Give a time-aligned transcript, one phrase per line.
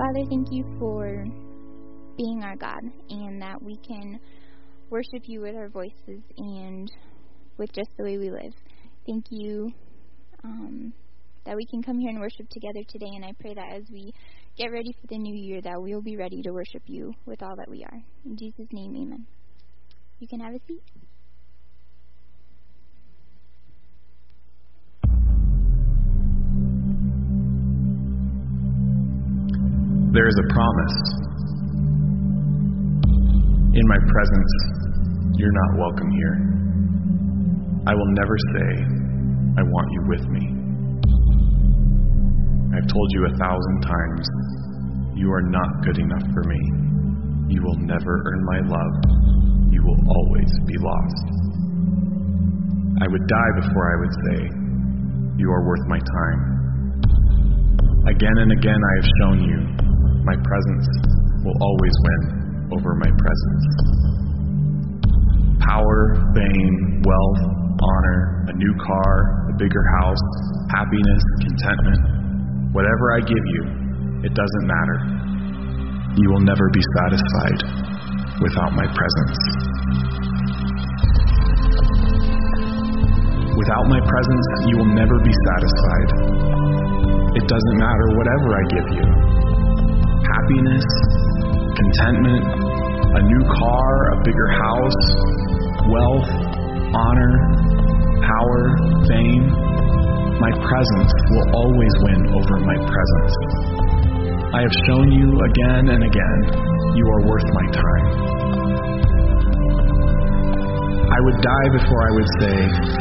[0.00, 1.26] Father, thank you for
[2.16, 4.18] being our God and that we can
[4.88, 6.90] worship you with our voices and
[7.58, 8.54] with just the way we live.
[9.06, 9.70] Thank you
[10.42, 10.94] um,
[11.44, 14.10] that we can come here and worship together today, and I pray that as we
[14.56, 17.56] get ready for the new year, that we'll be ready to worship you with all
[17.56, 18.00] that we are.
[18.24, 19.26] In Jesus' name, amen.
[20.18, 21.09] You can have a seat.
[30.10, 30.98] There is a promise.
[33.78, 34.52] In my presence,
[35.38, 36.34] you're not welcome here.
[37.86, 38.70] I will never say,
[39.54, 40.44] I want you with me.
[42.74, 44.26] I've told you a thousand times,
[45.14, 46.58] you are not good enough for me.
[47.54, 48.94] You will never earn my love.
[49.70, 51.26] You will always be lost.
[52.98, 54.38] I would die before I would say,
[55.38, 56.40] You are worth my time.
[58.10, 59.89] Again and again I have shown you
[60.30, 60.86] my presence
[61.42, 62.22] will always win
[62.70, 63.66] over my presence.
[65.58, 67.40] Power, fame, wealth,
[67.82, 70.24] honor, a new car, a bigger house,
[70.70, 72.00] happiness, contentment,
[72.70, 73.62] whatever I give you,
[74.22, 74.98] it doesn't matter.
[76.14, 77.60] You will never be satisfied
[78.38, 79.38] without my presence.
[83.58, 86.10] Without my presence, you will never be satisfied.
[87.34, 89.29] It doesn't matter whatever I give you
[90.50, 90.84] happiness,
[91.76, 95.02] contentment, a new car, a bigger house,
[95.86, 96.30] wealth,
[96.94, 97.34] honor,
[98.26, 98.62] power,
[99.06, 99.46] fame.
[100.40, 103.34] My presence will always win over my presence.
[104.52, 106.40] I have shown you again and again
[106.96, 108.06] you are worth my time.
[111.10, 112.56] I would die before I would say,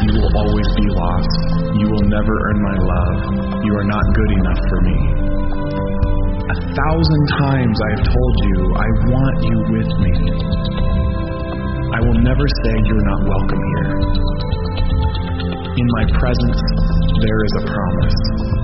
[0.06, 1.40] You will always be lost.
[1.80, 3.64] You will never earn my love.
[3.64, 5.29] You are not good enough for me.
[6.50, 10.14] A thousand times I have told you, I want you with me.
[11.94, 13.90] I will never say you're not welcome here.
[15.78, 16.62] In my presence,
[17.22, 18.59] there is a promise.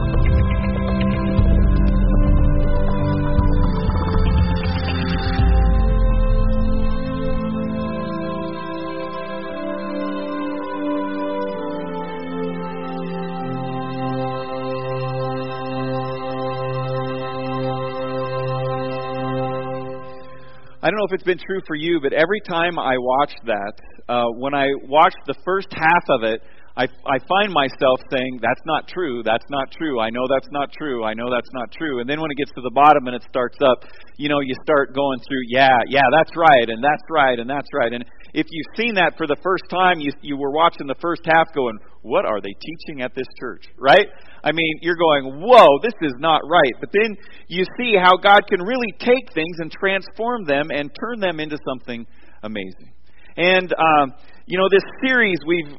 [20.85, 23.73] I don't know if it's been true for you, but every time I watch that,
[24.07, 26.45] uh, when I watch the first half of it,
[26.77, 30.69] I, I find myself saying, That's not true, that's not true, I know that's not
[30.77, 32.01] true, I know that's not true.
[32.01, 34.53] And then when it gets to the bottom and it starts up, you know, you
[34.61, 37.91] start going through, Yeah, yeah, that's right, and that's right, and that's right.
[37.91, 41.21] And if you've seen that for the first time, you, you were watching the first
[41.25, 43.65] half going, What are they teaching at this church?
[43.79, 44.05] Right?
[44.45, 46.73] I mean, you're going, whoa, this is not right.
[46.79, 47.17] But then
[47.47, 51.57] you see how God can really take things and transform them and turn them into
[51.67, 52.05] something
[52.43, 52.93] amazing.
[53.37, 54.13] And um,
[54.45, 55.75] you know, this series we've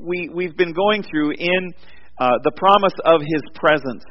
[0.00, 1.72] we we've been going through in
[2.18, 4.02] uh, the promise of His presence.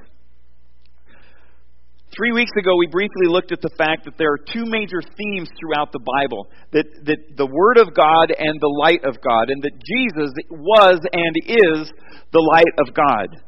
[2.15, 5.47] Three weeks ago, we briefly looked at the fact that there are two major themes
[5.53, 9.61] throughout the Bible that, that the Word of God and the light of God, and
[9.61, 11.93] that Jesus was and is
[12.33, 13.45] the light of God.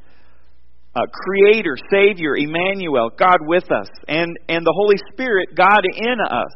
[0.93, 6.53] Uh, creator, Savior, Emmanuel, God with us, and, and the Holy Spirit, God in us.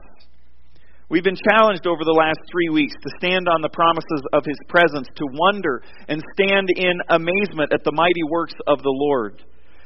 [1.09, 4.59] We've been challenged over the last three weeks to stand on the promises of His
[4.69, 9.41] presence, to wonder and stand in amazement at the mighty works of the Lord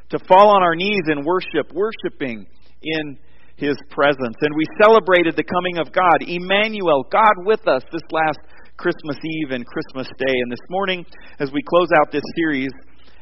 [0.09, 2.45] to fall on our knees and worship, worshiping
[2.81, 3.17] in
[3.55, 4.35] His presence.
[4.41, 8.39] And we celebrated the coming of God, Emmanuel, God with us, this last
[8.77, 10.35] Christmas Eve and Christmas Day.
[10.41, 11.05] And this morning,
[11.39, 12.71] as we close out this series,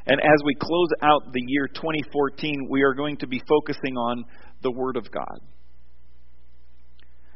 [0.05, 4.23] and as we close out the year 2014, we are going to be focusing on
[4.61, 5.39] the Word of God.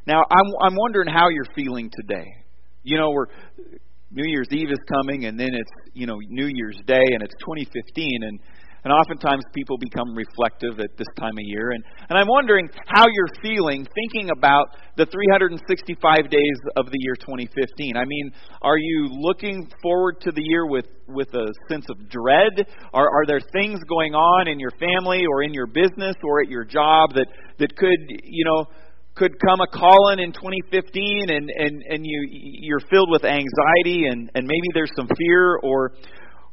[0.08, 2.26] Now, I'm, I'm wondering how you're feeling today.
[2.84, 3.28] You know, we're
[4.14, 7.34] New Year's Eve is coming, and then it's you know New Year's Day, and it's
[7.40, 8.40] 2015, and
[8.84, 11.72] and oftentimes people become reflective at this time of year.
[11.72, 17.16] And, and I'm wondering how you're feeling thinking about the 365 days of the year
[17.16, 17.96] 2015.
[17.96, 18.32] I mean,
[18.62, 22.66] are you looking forward to the year with, with a sense of dread?
[22.94, 26.50] Are, are there things going on in your family or in your business or at
[26.50, 27.28] your job that,
[27.60, 28.66] that could, you know,
[29.14, 34.32] could come a calling in 2015 and, and, and you, you're filled with anxiety and,
[34.34, 35.92] and maybe there's some fear or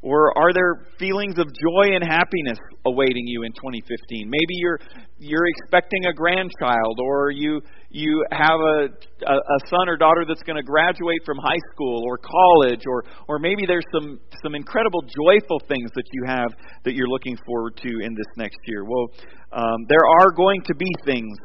[0.01, 4.29] Or are there feelings of joy and happiness awaiting you in 2015?
[4.29, 4.79] Maybe you're
[5.19, 7.59] you're expecting a grandchild, or you
[7.89, 8.87] you have a
[9.27, 13.03] a, a son or daughter that's going to graduate from high school or college, or
[13.27, 16.55] or maybe there's some some incredible joyful things that you have
[16.85, 18.85] that you're looking forward to in this next year.
[18.85, 19.11] Well,
[19.51, 21.37] um, there are going to be things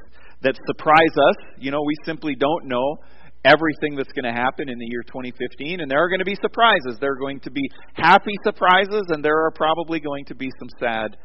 [0.42, 1.36] that surprise us.
[1.58, 2.98] You know, we simply don't know
[3.44, 6.37] everything that's going to happen in the year 2015, and there are going to be
[6.41, 6.96] surprises.
[7.00, 10.69] There are going to be happy surprises, and there are probably going to be some
[10.81, 11.17] sad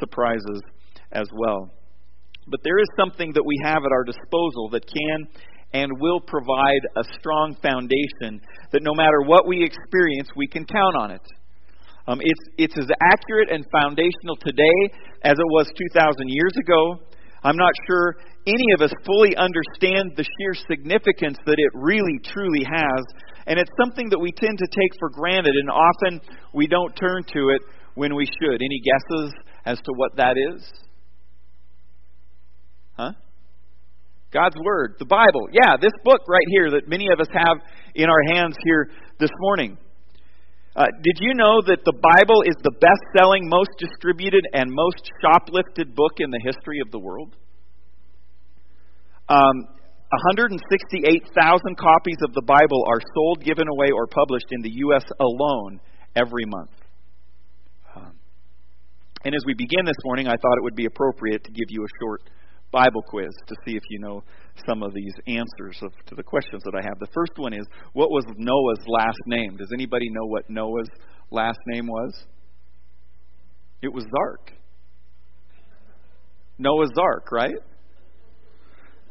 [0.00, 0.60] surprises
[1.12, 1.70] as well.
[2.48, 5.28] But there is something that we have at our disposal that can
[5.72, 8.40] and will provide a strong foundation
[8.72, 11.20] that no matter what we experience, we can count on it.
[12.06, 17.04] Um, it's, it's as accurate and foundational today as it was 2,000 years ago.
[17.44, 18.16] I'm not sure
[18.48, 23.04] any of us fully understand the sheer significance that it really, truly has.
[23.46, 26.20] And it's something that we tend to take for granted, and often
[26.54, 27.62] we don't turn to it
[27.94, 28.62] when we should.
[28.62, 29.34] Any guesses
[29.64, 30.64] as to what that is?
[32.96, 33.12] Huh?
[34.32, 35.48] God's Word, the Bible.
[35.52, 37.58] Yeah, this book right here that many of us have
[37.94, 39.78] in our hands here this morning.
[40.76, 45.10] Uh, did you know that the Bible is the best selling, most distributed, and most
[45.24, 47.34] shoplifted book in the history of the world?
[49.28, 49.68] Um,
[50.10, 55.04] 168,000 copies of the Bible are sold, given away, or published in the U.S.
[55.20, 55.80] alone
[56.16, 56.70] every month.
[57.94, 58.12] Um,
[59.24, 61.84] and as we begin this morning, I thought it would be appropriate to give you
[61.84, 62.22] a short
[62.70, 64.22] Bible quiz to see if you know
[64.66, 66.98] some of these answers of, to the questions that I have.
[67.00, 69.56] The first one is What was Noah's last name?
[69.56, 70.88] Does anybody know what Noah's
[71.30, 72.14] last name was?
[73.82, 74.52] It was Zark.
[76.58, 77.54] Noah's Ark, right?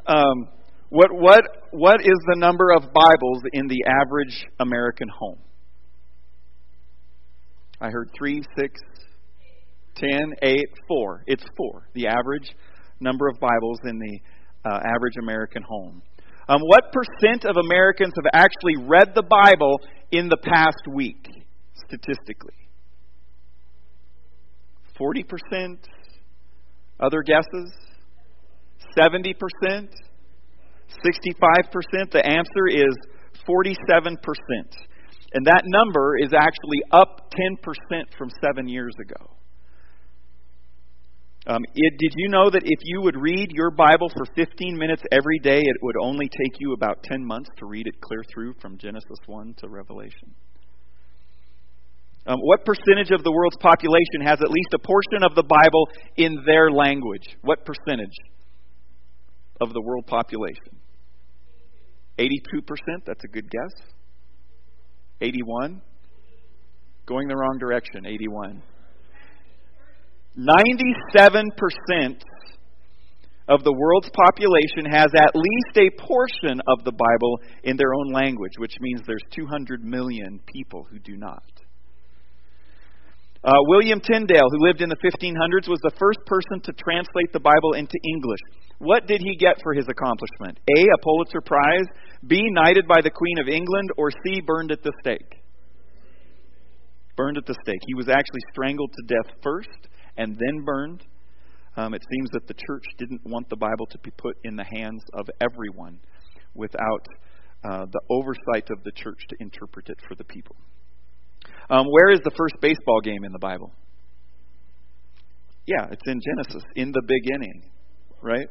[0.08, 0.48] Um,
[0.88, 5.38] what, what, what is the number of Bibles in the average American home?
[7.78, 8.80] I heard three, six,
[9.94, 11.24] ten, eight, four.
[11.26, 11.88] It's four.
[11.92, 12.50] The average
[13.00, 14.18] number of Bibles in the
[14.68, 16.02] uh, average American home.
[16.48, 19.78] Um, what percent of Americans have actually read the Bible
[20.10, 21.28] in the past week,
[21.86, 22.54] statistically?
[24.98, 25.76] 40%?
[26.98, 27.70] Other guesses?
[28.98, 29.34] 70%?
[30.88, 32.10] 65%?
[32.10, 32.94] The answer is
[33.48, 34.16] 47%.
[35.34, 39.30] And that number is actually up 10% from seven years ago.
[41.46, 45.02] Um, it, did you know that if you would read your Bible for 15 minutes
[45.12, 48.54] every day, it would only take you about 10 months to read it clear through
[48.60, 50.34] from Genesis 1 to Revelation?
[52.26, 55.88] Um, what percentage of the world's population has at least a portion of the Bible
[56.18, 57.24] in their language?
[57.40, 58.12] What percentage
[59.60, 60.78] of the world population?
[62.18, 62.28] 82%?
[63.06, 63.72] That's a good guess.
[65.20, 65.80] 81?
[67.06, 68.62] Going the wrong direction, 81.
[70.38, 72.22] 97%
[73.48, 78.12] of the world's population has at least a portion of the Bible in their own
[78.12, 81.42] language, which means there's 200 million people who do not.
[83.44, 87.40] Uh, William Tyndale, who lived in the 1500s, was the first person to translate the
[87.40, 88.40] Bible into English.
[88.78, 90.58] What did he get for his accomplishment?
[90.76, 90.82] A.
[90.82, 91.86] A Pulitzer Prize.
[92.26, 92.40] B.
[92.50, 93.90] Knighted by the Queen of England.
[93.96, 94.40] Or C.
[94.40, 95.38] Burned at the stake.
[97.16, 97.80] Burned at the stake.
[97.86, 101.02] He was actually strangled to death first and then burned.
[101.76, 104.64] Um, it seems that the church didn't want the Bible to be put in the
[104.64, 106.00] hands of everyone
[106.54, 107.06] without
[107.62, 110.56] uh, the oversight of the church to interpret it for the people.
[111.70, 113.72] Um, where is the first baseball game in the Bible?
[115.66, 117.62] Yeah, it's in Genesis, in the beginning,
[118.22, 118.48] right?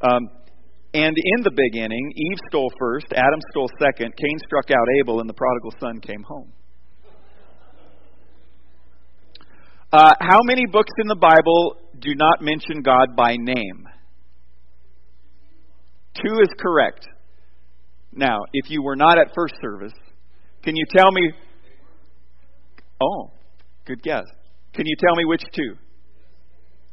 [0.00, 0.22] Um,
[0.94, 5.28] and in the beginning, Eve stole first, Adam stole second, Cain struck out Abel, and
[5.28, 6.50] the prodigal son came home.
[9.92, 13.86] Uh, how many books in the Bible do not mention God by name?
[16.14, 17.06] Two is correct.
[18.12, 19.92] Now, if you were not at first service,
[20.62, 21.32] can you tell me?
[23.00, 23.30] Oh,
[23.86, 24.24] good guess.
[24.74, 25.74] Can you tell me which two?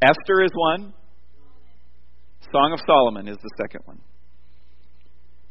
[0.02, 0.94] Esther is one.
[2.52, 4.00] Song of Solomon is the second one.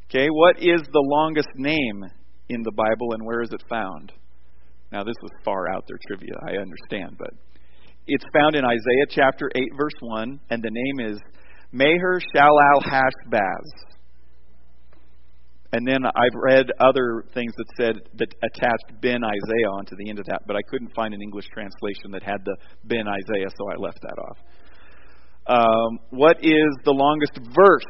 [0.09, 2.05] Okay, what is the longest name
[2.49, 4.13] in the Bible and where is it found?
[4.93, 7.31] Now, this was far out there trivia, I understand, but
[8.07, 11.19] it's found in Isaiah chapter 8, verse 1, and the name is
[11.73, 13.96] Maher Shalal Hashbaz.
[15.73, 20.19] And then I've read other things that said that attached Ben Isaiah onto the end
[20.19, 23.71] of that, but I couldn't find an English translation that had the Ben Isaiah, so
[23.71, 24.39] I left that off.
[25.49, 27.85] Um, what is the longest verse?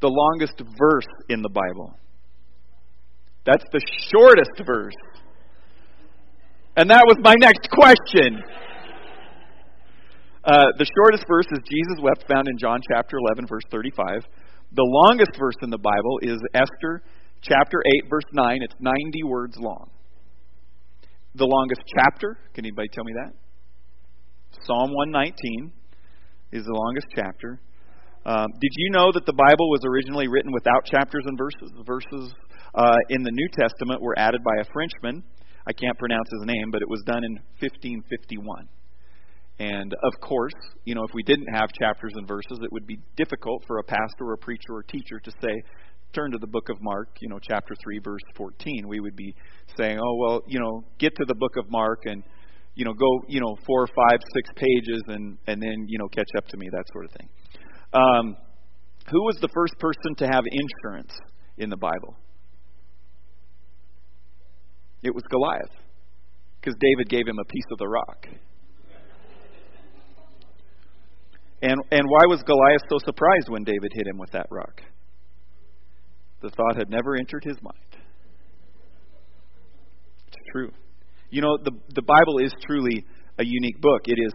[0.00, 1.98] The longest verse in the Bible.
[3.44, 3.80] That's the
[4.10, 4.94] shortest verse.
[6.76, 8.42] And that was my next question.
[10.44, 14.22] Uh, the shortest verse is Jesus wept, found in John chapter 11, verse 35.
[14.76, 17.00] The longest verse in the Bible is Esther
[17.40, 18.58] chapter 8, verse 9.
[18.60, 19.88] It's 90 words long.
[21.34, 23.32] The longest chapter, can anybody tell me that?
[24.66, 25.72] Psalm 119
[26.52, 27.58] is the longest chapter.
[28.26, 31.72] Um, did you know that the Bible was originally written without chapters and verses?
[31.72, 32.34] The verses
[32.74, 35.24] uh, in the New Testament were added by a Frenchman.
[35.66, 38.68] I can't pronounce his name, but it was done in 1551.
[39.58, 40.52] And of course,
[40.84, 43.84] you know, if we didn't have chapters and verses, it would be difficult for a
[43.84, 45.62] pastor or a preacher or teacher to say,
[46.12, 48.86] turn to the book of Mark, you know, chapter 3, verse 14.
[48.86, 49.34] We would be
[49.78, 52.22] saying, oh, well, you know, get to the book of Mark and,
[52.74, 56.28] you know, go, you know, four, five, six pages and, and then, you know, catch
[56.36, 57.28] up to me, that sort of thing.
[57.92, 58.36] Um,
[59.10, 61.12] who was the first person to have insurance
[61.58, 62.16] in the Bible?
[65.02, 65.70] It was Goliath,
[66.60, 68.26] because David gave him a piece of the rock.
[71.66, 74.82] And, and why was Goliath so surprised when David hit him with that rock?
[76.40, 77.96] The thought had never entered his mind.
[80.28, 80.70] It's true.
[81.28, 83.04] You know, the, the Bible is truly
[83.40, 84.02] a unique book.
[84.04, 84.32] It is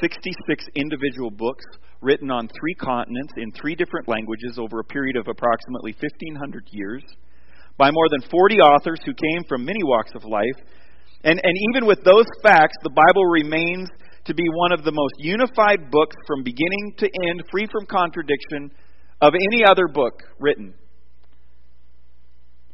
[0.00, 1.64] 66 individual books
[2.00, 7.02] written on three continents in three different languages over a period of approximately 1,500 years
[7.78, 10.62] by more than 40 authors who came from many walks of life.
[11.24, 13.88] And, and even with those facts, the Bible remains
[14.26, 18.70] to be one of the most unified books from beginning to end, free from contradiction,
[19.20, 20.74] of any other book written.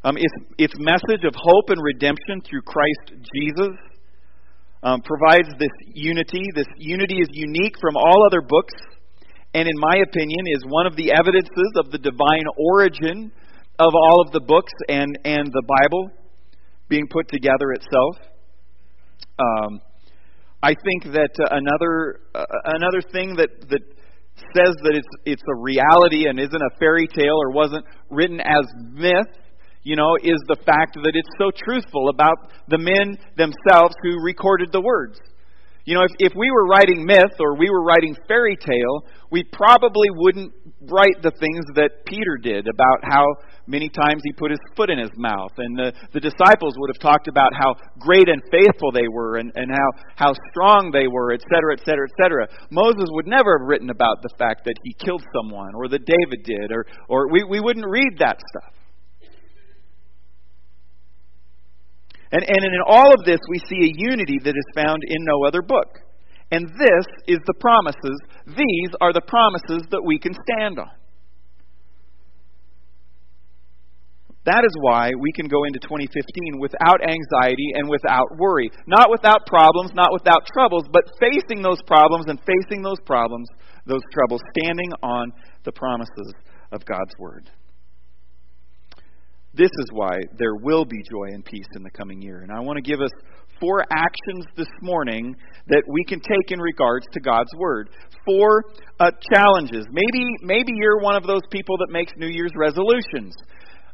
[0.03, 3.77] Um, its, its message of hope and redemption through Christ Jesus
[4.83, 6.43] um, provides this unity.
[6.55, 8.73] This unity is unique from all other books,
[9.53, 13.31] and in my opinion, is one of the evidences of the divine origin
[13.79, 16.11] of all of the books and, and the Bible
[16.89, 18.17] being put together itself.
[19.39, 19.81] Um,
[20.63, 23.81] I think that uh, another uh, another thing that that
[24.55, 28.67] says that it's it's a reality and isn't a fairy tale or wasn't written as
[28.93, 29.33] myth,
[29.83, 34.71] you know, is the fact that it's so truthful about the men themselves who recorded
[34.73, 35.19] the words.
[35.91, 39.43] You know, if, if we were writing myth or we were writing fairy tale, we
[39.51, 43.27] probably wouldn't write the things that Peter did about how
[43.67, 45.51] many times he put his foot in his mouth.
[45.59, 49.51] And the, the disciples would have talked about how great and faithful they were and,
[49.57, 52.47] and how, how strong they were, etc., etc., etc.
[52.71, 56.47] Moses would never have written about the fact that he killed someone or that David
[56.47, 58.80] did, or, or we, we wouldn't read that stuff.
[62.33, 65.45] And, and in all of this, we see a unity that is found in no
[65.47, 65.99] other book.
[66.53, 68.19] And this is the promises.
[68.47, 70.91] These are the promises that we can stand on.
[74.47, 78.71] That is why we can go into 2015 without anxiety and without worry.
[78.87, 83.49] Not without problems, not without troubles, but facing those problems and facing those problems,
[83.87, 85.31] those troubles, standing on
[85.65, 86.33] the promises
[86.73, 87.51] of God's Word.
[89.55, 92.41] This is why there will be joy and peace in the coming year.
[92.41, 93.11] And I want to give us
[93.61, 95.35] four actions this morning
[95.67, 97.91] that we can take in regards to God's Word.
[98.25, 98.65] Four
[99.01, 99.87] uh, challenges.
[99.91, 103.35] Maybe, maybe you're one of those people that makes New Year's resolutions.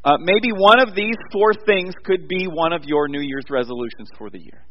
[0.04, 4.08] Uh, maybe one of these four things could be one of your New Year's resolutions
[4.18, 4.62] for the year.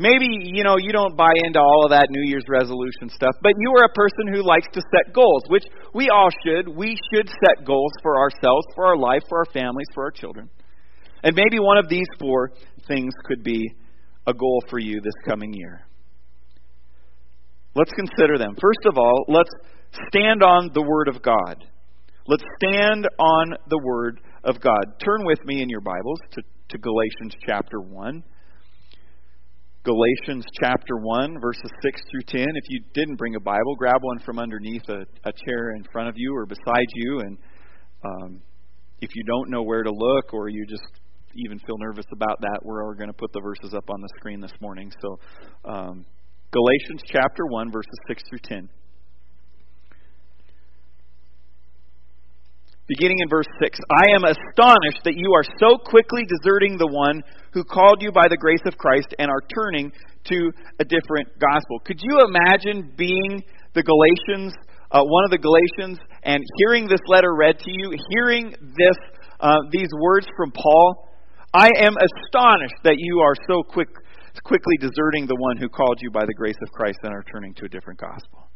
[0.00, 3.52] Maybe, you know, you don't buy into all of that New Year's resolution stuff, but
[3.58, 6.66] you are a person who likes to set goals, which we all should.
[6.66, 10.48] We should set goals for ourselves, for our life, for our families, for our children.
[11.22, 12.52] And maybe one of these four
[12.88, 13.60] things could be
[14.26, 15.82] a goal for you this coming year.
[17.74, 18.54] Let's consider them.
[18.58, 19.50] First of all, let's
[20.08, 21.62] stand on the Word of God.
[22.26, 24.98] Let's stand on the Word of God.
[25.04, 28.22] Turn with me in your Bibles to, to Galatians chapter 1.
[29.82, 32.46] Galatians chapter 1, verses 6 through 10.
[32.54, 36.06] If you didn't bring a Bible, grab one from underneath a, a chair in front
[36.06, 37.20] of you or beside you.
[37.20, 37.38] And
[38.04, 38.42] um,
[39.00, 41.00] if you don't know where to look or you just
[41.34, 44.42] even feel nervous about that, we're going to put the verses up on the screen
[44.42, 44.92] this morning.
[45.00, 45.18] So,
[45.64, 46.04] um,
[46.52, 48.68] Galatians chapter 1, verses 6 through 10.
[52.90, 57.22] Beginning in verse 6 I am astonished that you are so quickly deserting the one
[57.54, 59.92] who called you by the grace of Christ and are turning
[60.26, 60.50] to
[60.82, 61.78] a different gospel.
[61.86, 63.42] Could you imagine being
[63.74, 64.54] the Galatians,
[64.90, 68.98] uh, one of the Galatians, and hearing this letter read to you, hearing this,
[69.38, 71.06] uh, these words from Paul?
[71.54, 73.88] I am astonished that you are so quick,
[74.44, 77.54] quickly deserting the one who called you by the grace of Christ and are turning
[77.54, 78.49] to a different gospel.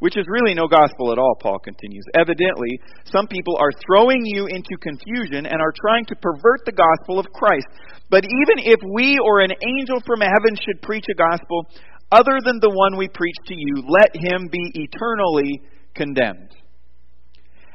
[0.00, 2.04] Which is really no gospel at all, Paul continues.
[2.14, 7.18] Evidently, some people are throwing you into confusion and are trying to pervert the gospel
[7.18, 7.68] of Christ.
[8.10, 11.68] But even if we or an angel from heaven should preach a gospel
[12.10, 15.62] other than the one we preach to you, let him be eternally
[15.94, 16.56] condemned.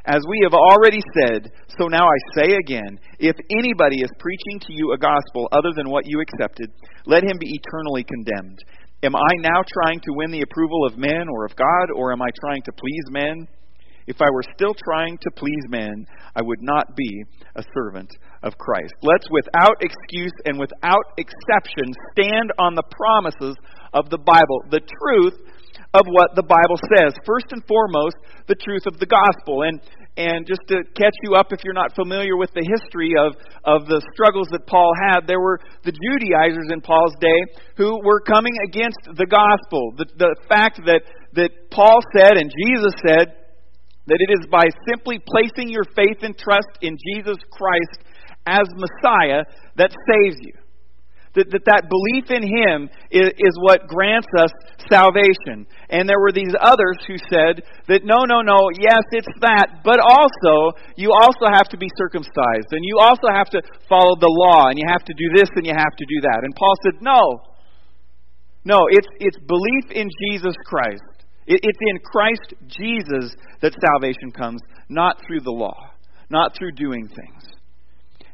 [0.05, 4.73] As we have already said, so now I say again if anybody is preaching to
[4.73, 6.69] you a gospel other than what you accepted,
[7.07, 8.59] let him be eternally condemned.
[9.03, 12.21] Am I now trying to win the approval of men or of God, or am
[12.21, 13.47] I trying to please men?
[14.07, 17.23] If I were still trying to please men, I would not be
[17.55, 18.09] a servant
[18.43, 18.93] of Christ.
[19.01, 23.55] Let's, without excuse and without exception, stand on the promises
[23.93, 25.39] of the Bible, the truth
[25.95, 27.15] of what the Bible says.
[27.23, 29.63] First and foremost, the truth of the gospel.
[29.63, 29.79] And
[30.17, 33.35] and just to catch you up if you're not familiar with the history of,
[33.67, 37.39] of the struggles that Paul had, there were the Judaizers in Paul's day
[37.75, 39.91] who were coming against the gospel.
[39.97, 43.27] The, the fact that, that Paul said and Jesus said
[44.07, 47.99] that it is by simply placing your faith and trust in Jesus Christ
[48.47, 49.43] as Messiah
[49.75, 50.53] that saves you.
[51.35, 54.51] That, that that belief in him is, is what grants us
[54.87, 55.67] salvation.
[55.91, 57.59] And there were these others who said
[57.91, 62.71] that no, no, no, yes, it's that, but also, you also have to be circumcised,
[62.71, 63.59] and you also have to
[63.91, 66.39] follow the law, and you have to do this, and you have to do that.
[66.43, 67.21] And Paul said, no.
[68.63, 71.03] No, it's, it's belief in Jesus Christ.
[71.45, 75.91] It, it's in Christ Jesus that salvation comes, not through the law,
[76.29, 77.43] not through doing things.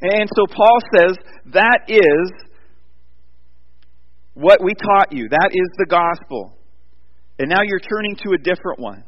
[0.01, 1.17] And so Paul says
[1.53, 2.31] that is
[4.33, 5.29] what we taught you.
[5.29, 6.57] That is the gospel.
[7.39, 9.03] And now you're turning to a different one.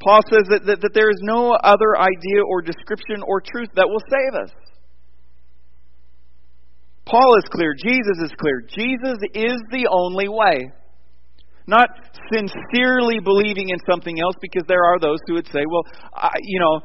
[0.00, 3.88] Paul says that, that, that there is no other idea or description or truth that
[3.88, 4.50] will save us.
[7.04, 7.74] Paul is clear.
[7.74, 8.62] Jesus is clear.
[8.68, 10.70] Jesus is the only way.
[11.66, 11.88] Not
[12.32, 15.82] sincerely believing in something else, because there are those who would say, well,
[16.14, 16.80] I, you know,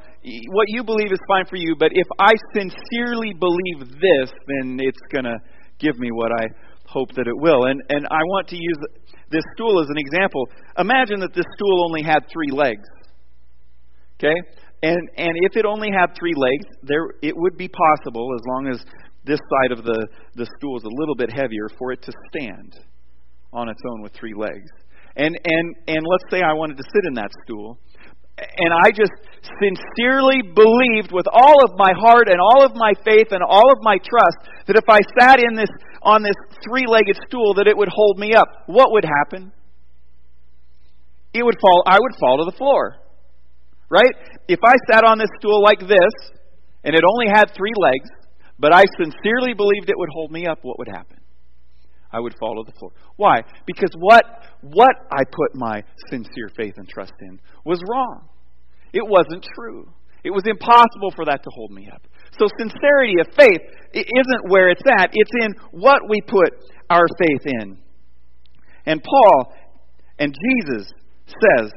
[0.49, 4.99] what you believe is fine for you, but if I sincerely believe this, then it's
[5.11, 5.37] going to
[5.83, 6.47] give me what I
[6.87, 7.65] hope that it will.
[7.65, 8.77] And, and I want to use
[9.29, 10.47] this stool as an example.
[10.77, 12.87] Imagine that this stool only had three legs.
[14.17, 14.35] Okay?
[14.83, 18.67] And, and if it only had three legs, there, it would be possible, as long
[18.67, 18.85] as
[19.25, 22.75] this side of the, the stool is a little bit heavier, for it to stand
[23.53, 24.69] on its own with three legs.
[25.15, 27.77] And, and, and let's say I wanted to sit in that stool
[28.37, 29.13] and I just
[29.61, 33.79] sincerely believed with all of my heart and all of my faith and all of
[33.81, 35.69] my trust that if I sat in this
[36.01, 36.35] on this
[36.67, 38.47] three-legged stool that it would hold me up.
[38.67, 39.51] What would happen?
[41.33, 42.97] It would fall I would fall to the floor.
[43.89, 44.11] Right?
[44.47, 46.13] If I sat on this stool like this
[46.83, 48.09] and it only had three legs,
[48.59, 51.17] but I sincerely believed it would hold me up, what would happen?
[52.13, 52.91] I would fall to the floor.
[53.15, 53.41] Why?
[53.65, 54.23] Because what,
[54.61, 58.29] what I put my sincere faith and trust in was wrong.
[58.93, 59.91] It wasn't true.
[60.23, 62.01] It was impossible for that to hold me up.
[62.39, 63.61] So, sincerity of faith
[63.93, 66.49] isn't where it's at, it's in what we put
[66.89, 67.77] our faith in.
[68.85, 69.53] And Paul
[70.17, 70.87] and Jesus
[71.27, 71.71] says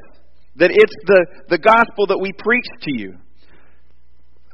[0.55, 3.13] that it's the, the gospel that we preach to you.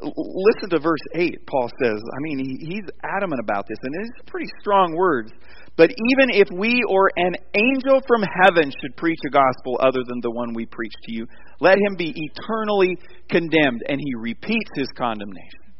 [0.01, 1.95] Listen to verse 8, Paul says.
[1.95, 5.31] I mean, he, he's adamant about this, and it's pretty strong words.
[5.75, 10.19] But even if we or an angel from heaven should preach a gospel other than
[10.21, 11.25] the one we preach to you,
[11.59, 12.97] let him be eternally
[13.29, 13.81] condemned.
[13.89, 15.73] And he repeats his condemnation.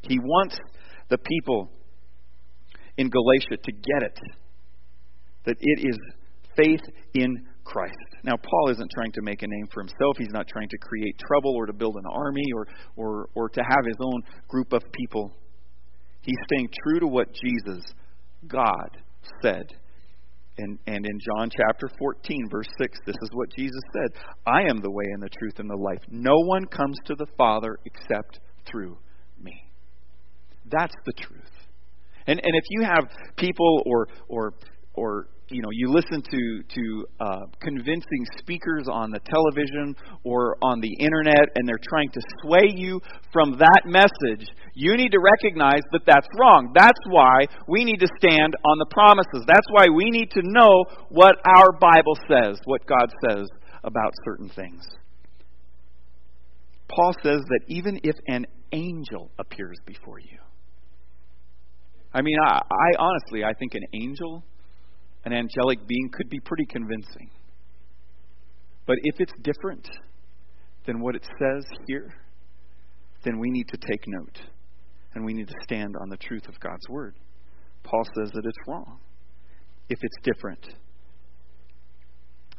[0.00, 0.58] He wants
[1.10, 1.70] the people
[2.96, 4.18] in Galatia to get it
[5.44, 5.98] that it is
[6.56, 6.80] faith
[7.14, 7.94] in Christ.
[8.24, 10.16] Now, Paul isn't trying to make a name for himself.
[10.16, 13.60] He's not trying to create trouble or to build an army or, or, or to
[13.60, 15.32] have his own group of people.
[16.22, 17.84] He's staying true to what Jesus
[18.46, 18.96] God
[19.42, 19.72] said.
[20.58, 24.80] And, and in John chapter 14, verse 6, this is what Jesus said I am
[24.82, 26.00] the way and the truth and the life.
[26.10, 28.98] No one comes to the Father except through
[29.40, 29.70] me.
[30.70, 31.50] That's the truth.
[32.26, 34.54] And, and if you have people or, or,
[34.94, 40.80] or you know you listen to to uh, convincing speakers on the television or on
[40.80, 43.00] the internet and they're trying to sway you
[43.32, 46.72] from that message you need to recognize that that's wrong.
[46.72, 49.44] That's why we need to stand on the promises.
[49.44, 53.48] That's why we need to know what our bible says what god says
[53.82, 54.86] about certain things.
[56.88, 60.38] Paul says that even if an angel appears before you
[62.12, 64.44] i mean i, I honestly i think an angel
[65.28, 67.30] an angelic being could be pretty convincing.
[68.86, 69.86] But if it's different
[70.86, 72.14] than what it says here,
[73.24, 74.40] then we need to take note
[75.14, 77.14] and we need to stand on the truth of God's Word.
[77.82, 79.00] Paul says that it's wrong
[79.90, 80.66] if it's different.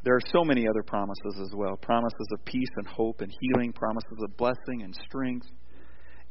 [0.04, 3.72] There are so many other promises as well promises of peace and hope and healing,
[3.72, 5.46] promises of blessing and strength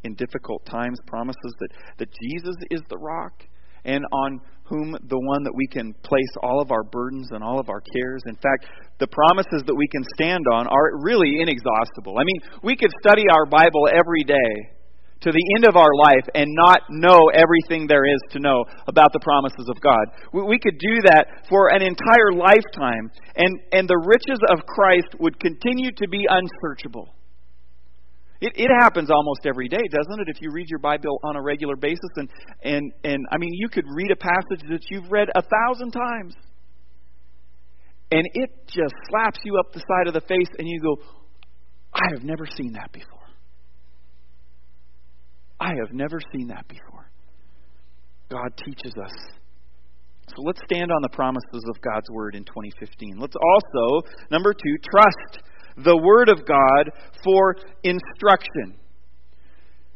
[0.03, 3.43] in difficult times, promises that, that Jesus is the rock
[3.85, 7.59] and on whom the one that we can place all of our burdens and all
[7.59, 8.21] of our cares.
[8.27, 12.19] In fact, the promises that we can stand on are really inexhaustible.
[12.19, 14.77] I mean, we could study our Bible every day
[15.21, 19.11] to the end of our life and not know everything there is to know about
[19.11, 20.05] the promises of God.
[20.31, 25.39] We could do that for an entire lifetime, and, and the riches of Christ would
[25.39, 27.15] continue to be unsearchable.
[28.41, 30.29] It, it happens almost every day, doesn't it?
[30.29, 32.29] If you read your Bible on a regular basis, and,
[32.63, 36.35] and, and I mean, you could read a passage that you've read a thousand times,
[38.11, 40.97] and it just slaps you up the side of the face, and you go,
[41.93, 43.19] I have never seen that before.
[45.59, 47.11] I have never seen that before.
[48.29, 49.11] God teaches us.
[50.29, 53.17] So let's stand on the promises of God's Word in 2015.
[53.19, 55.43] Let's also, number two, trust
[55.77, 56.91] the Word of God
[57.23, 58.79] for instruction.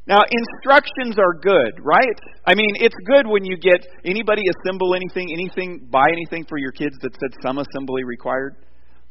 [0.06, 2.20] Now, instructions are good, right?
[2.46, 6.74] I mean, it's good when you get anybody assemble anything, anything, buy anything for your
[6.74, 8.58] kids that said some assembly required,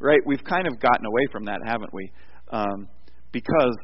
[0.00, 0.20] right?
[0.26, 2.12] We've kind of gotten away from that, haven't we?
[2.52, 2.88] Um,
[3.32, 3.76] because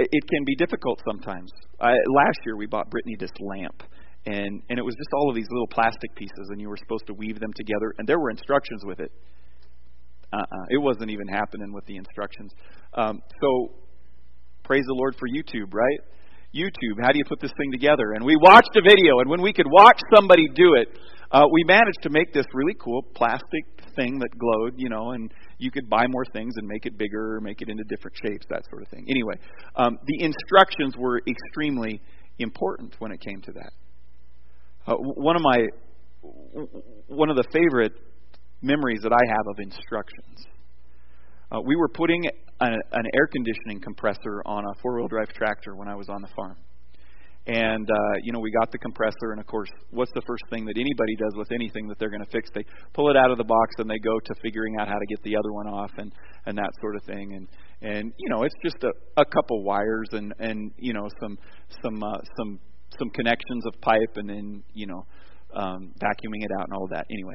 [0.00, 1.52] it can be difficult sometimes.
[1.80, 3.82] I, last year we bought Brittany this lamp,
[4.26, 7.06] and and it was just all of these little plastic pieces, and you were supposed
[7.06, 9.12] to weave them together, and there were instructions with it.
[10.32, 12.52] Uh-uh, it wasn't even happening with the instructions.
[12.94, 13.74] Um, so
[14.64, 16.00] praise the Lord for YouTube, right?
[16.54, 18.12] YouTube, how do you put this thing together?
[18.14, 20.88] And we watched a video, and when we could watch somebody do it,
[21.30, 23.64] uh, we managed to make this really cool plastic
[23.96, 27.40] thing that glowed, you know, and you could buy more things and make it bigger,
[27.40, 29.06] make it into different shapes, that sort of thing.
[29.08, 29.34] Anyway,
[29.76, 32.00] um, the instructions were extremely
[32.38, 33.72] important when it came to that.
[34.86, 35.68] Uh, one of my
[37.06, 37.92] one of the favorite
[38.62, 40.46] memories that I have of instructions.
[41.50, 42.24] Uh, we were putting
[42.60, 46.22] a, an air conditioning compressor on a four wheel drive tractor when I was on
[46.22, 46.56] the farm.
[47.44, 50.64] And, uh, you know, we got the compressor, and of course, what's the first thing
[50.66, 52.48] that anybody does with anything that they're going to fix?
[52.54, 55.06] They pull it out of the box and they go to figuring out how to
[55.06, 56.12] get the other one off and,
[56.46, 57.34] and that sort of thing.
[57.34, 57.48] And,
[57.82, 61.36] and you know, it's just a, a couple wires and, and, you know, some,
[61.82, 62.60] some, uh, some,
[62.96, 65.04] some connections of pipe and then, you know,
[65.56, 67.06] um, vacuuming it out and all of that.
[67.10, 67.34] Anyway,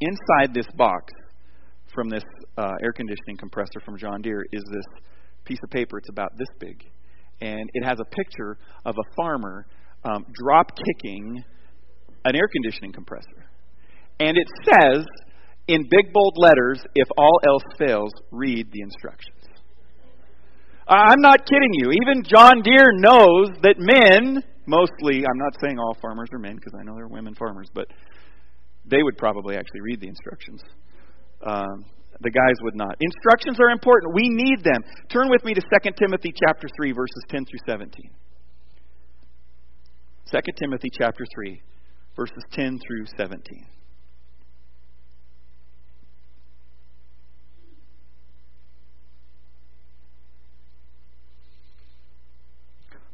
[0.00, 1.12] inside this box
[1.94, 2.24] from this
[2.56, 5.02] uh, air conditioning compressor from John Deere is this
[5.44, 5.98] piece of paper.
[5.98, 6.84] It's about this big
[7.40, 9.66] and it has a picture of a farmer
[10.04, 11.42] um, drop kicking
[12.24, 13.46] an air conditioning compressor.
[14.20, 15.06] And it says
[15.68, 19.34] in big bold letters, if all else fails, read the instructions.
[20.88, 21.92] I'm not kidding you.
[22.02, 26.72] Even John Deere knows that men, mostly, I'm not saying all farmers are men because
[26.78, 27.88] I know there are women farmers, but
[28.90, 30.62] they would probably actually read the instructions.
[31.44, 31.84] Um,
[32.20, 32.96] the guys would not.
[33.00, 34.14] Instructions are important.
[34.14, 34.82] We need them.
[35.08, 38.10] Turn with me to 2 Timothy chapter 3 verses 10 through 17.
[40.30, 41.62] 2 Timothy chapter 3
[42.16, 43.66] verses 10 through 17.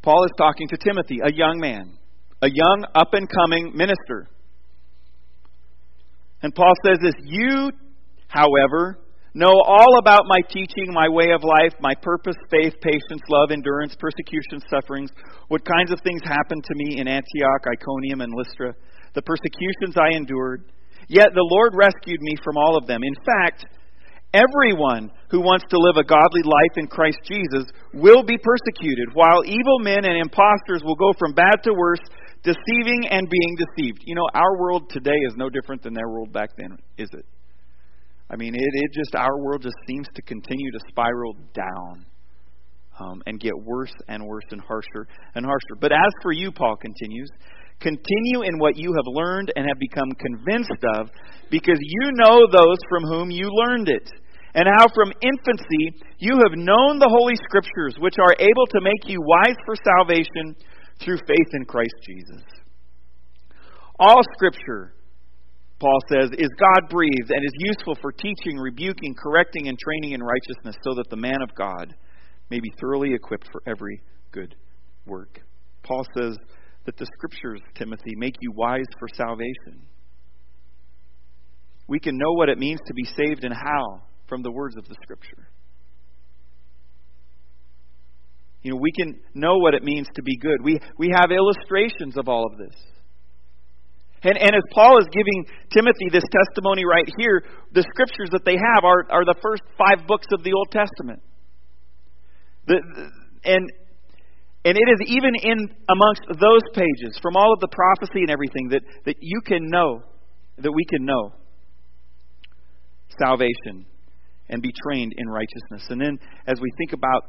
[0.03, 1.97] Paul is talking to Timothy, a young man,
[2.43, 4.29] a young up and coming minister.
[6.45, 7.73] And Paul says this You
[8.29, 8.99] however,
[9.33, 13.97] know all about my teaching, my way of life, my purpose, faith, patience, love, endurance,
[13.99, 15.11] persecution, sufferings,
[15.49, 18.75] what kinds of things happened to me in Antioch, Iconium, and Lystra,
[19.15, 20.71] the persecutions I endured.
[21.09, 23.01] Yet the Lord rescued me from all of them.
[23.03, 23.65] In fact,
[24.35, 29.47] everyone who wants to live a godly life in Christ Jesus will be persecuted, while
[29.47, 32.05] evil men and impostors will go from bad to worse,
[32.45, 34.05] deceiving and being deceived.
[34.05, 37.25] You know, our world today is no different than their world back then, is it?
[38.31, 42.07] I mean, it, it just, our world just seems to continue to spiral down
[43.01, 45.77] um, and get worse and worse and harsher and harsher.
[45.81, 47.31] But as for you, Paul continues,
[47.81, 51.11] continue in what you have learned and have become convinced of,
[51.51, 54.09] because you know those from whom you learned it.
[54.55, 59.09] And how from infancy you have known the Holy Scriptures, which are able to make
[59.09, 60.55] you wise for salvation
[61.01, 62.43] through faith in Christ Jesus.
[63.99, 64.95] All Scripture
[65.85, 70.23] Paul says, is God breathed and is useful for teaching, rebuking, correcting, and training in
[70.23, 71.95] righteousness, so that the man of God
[72.51, 74.55] may be thoroughly equipped for every good
[75.05, 75.41] work.
[75.83, 76.39] Paul says
[76.87, 79.87] that the scriptures, Timothy, make you wise for salvation.
[81.87, 84.89] We can know what it means to be saved and how from the words of
[84.89, 85.44] the scripture.
[88.65, 90.65] You know, we can know what it means to be good.
[90.65, 92.75] We, we have illustrations of all of this.
[94.23, 98.57] And, and as Paul is giving Timothy this testimony right here, the scriptures that they
[98.57, 101.21] have are, are the first five books of the Old Testament.
[102.67, 102.81] The,
[103.45, 103.69] and,
[104.65, 108.69] and it is even in amongst those pages, from all of the prophecy and everything,
[108.71, 110.01] that, that you can know,
[110.57, 111.35] that we can know
[113.21, 113.85] salvation
[114.49, 115.91] and be trained in righteousness.
[115.91, 117.25] And then as we think about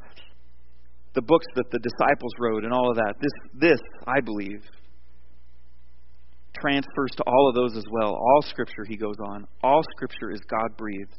[1.16, 3.32] the books that the disciples wrote and all of that, this,
[3.72, 4.62] this I believe,
[6.60, 8.14] transfers to all of those as well.
[8.14, 11.16] All Scripture, he goes on, all Scripture is God breathed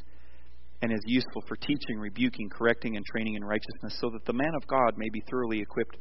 [0.82, 4.52] and is useful for teaching, rebuking, correcting, and training in righteousness, so that the man
[4.54, 5.96] of God may be thoroughly equipped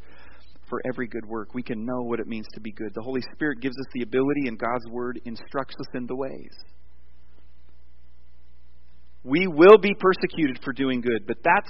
[0.70, 1.54] for every good work.
[1.54, 2.92] We can know what it means to be good.
[2.94, 6.52] The Holy Spirit gives us the ability, and God's Word instructs us in the ways.
[9.24, 11.70] We will be persecuted for doing good, but that's,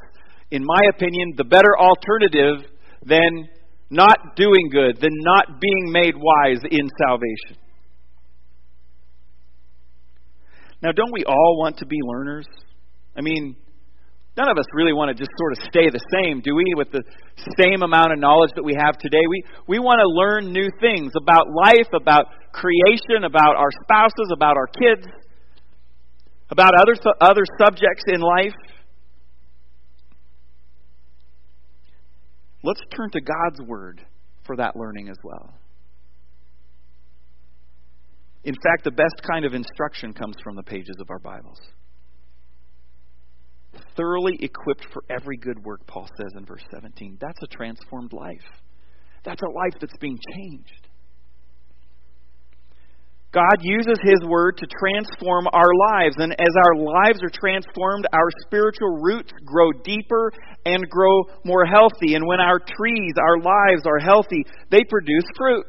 [0.51, 2.69] in my opinion, the better alternative
[3.05, 3.47] than
[3.89, 7.57] not doing good, than not being made wise in salvation.
[10.81, 12.45] Now, don't we all want to be learners?
[13.15, 13.55] I mean,
[14.37, 16.73] none of us really want to just sort of stay the same, do we?
[16.75, 17.03] With the
[17.57, 19.23] same amount of knowledge that we have today.
[19.29, 24.57] We, we want to learn new things about life, about creation, about our spouses, about
[24.57, 25.07] our kids,
[26.49, 28.53] about other, other subjects in life.
[32.65, 34.01] Let's turn to God's Word
[34.43, 35.53] for that learning as well.
[38.43, 41.59] In fact, the best kind of instruction comes from the pages of our Bibles.
[43.95, 47.19] Thoroughly equipped for every good work, Paul says in verse 17.
[47.21, 48.45] That's a transformed life.
[49.23, 50.84] That's a life that's being changed.
[53.35, 56.15] God uses His Word to transform our lives.
[56.19, 60.31] And as our lives are transformed, our spiritual roots grow deeper
[60.65, 62.15] and grow more healthy.
[62.15, 65.65] And when our trees, our lives are healthy, they produce fruit.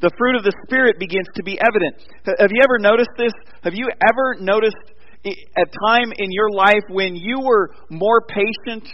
[0.00, 2.00] The fruit of the Spirit begins to be evident.
[2.40, 3.32] Have you ever noticed this?
[3.62, 8.88] Have you ever noticed a time in your life when you were more patient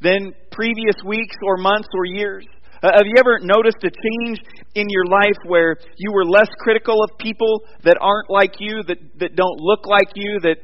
[0.00, 2.46] than previous weeks or months or years?
[2.86, 4.38] Uh, have you ever noticed a change
[4.76, 8.98] in your life where you were less critical of people that aren't like you, that,
[9.18, 10.58] that don't look like you, that,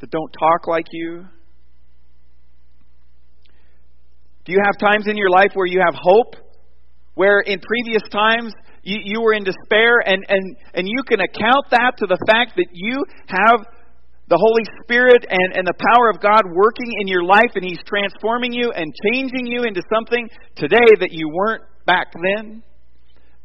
[0.00, 1.24] that don't talk like you?
[4.44, 6.36] Do you have times in your life where you have hope?
[7.14, 8.52] Where in previous times
[8.84, 12.52] you, you were in despair, and, and, and you can account that to the fact
[12.58, 13.66] that you have
[14.28, 17.80] the Holy Spirit and, and the power of God working in your life, and He's
[17.86, 22.62] transforming you and changing you into something today that you weren't back then,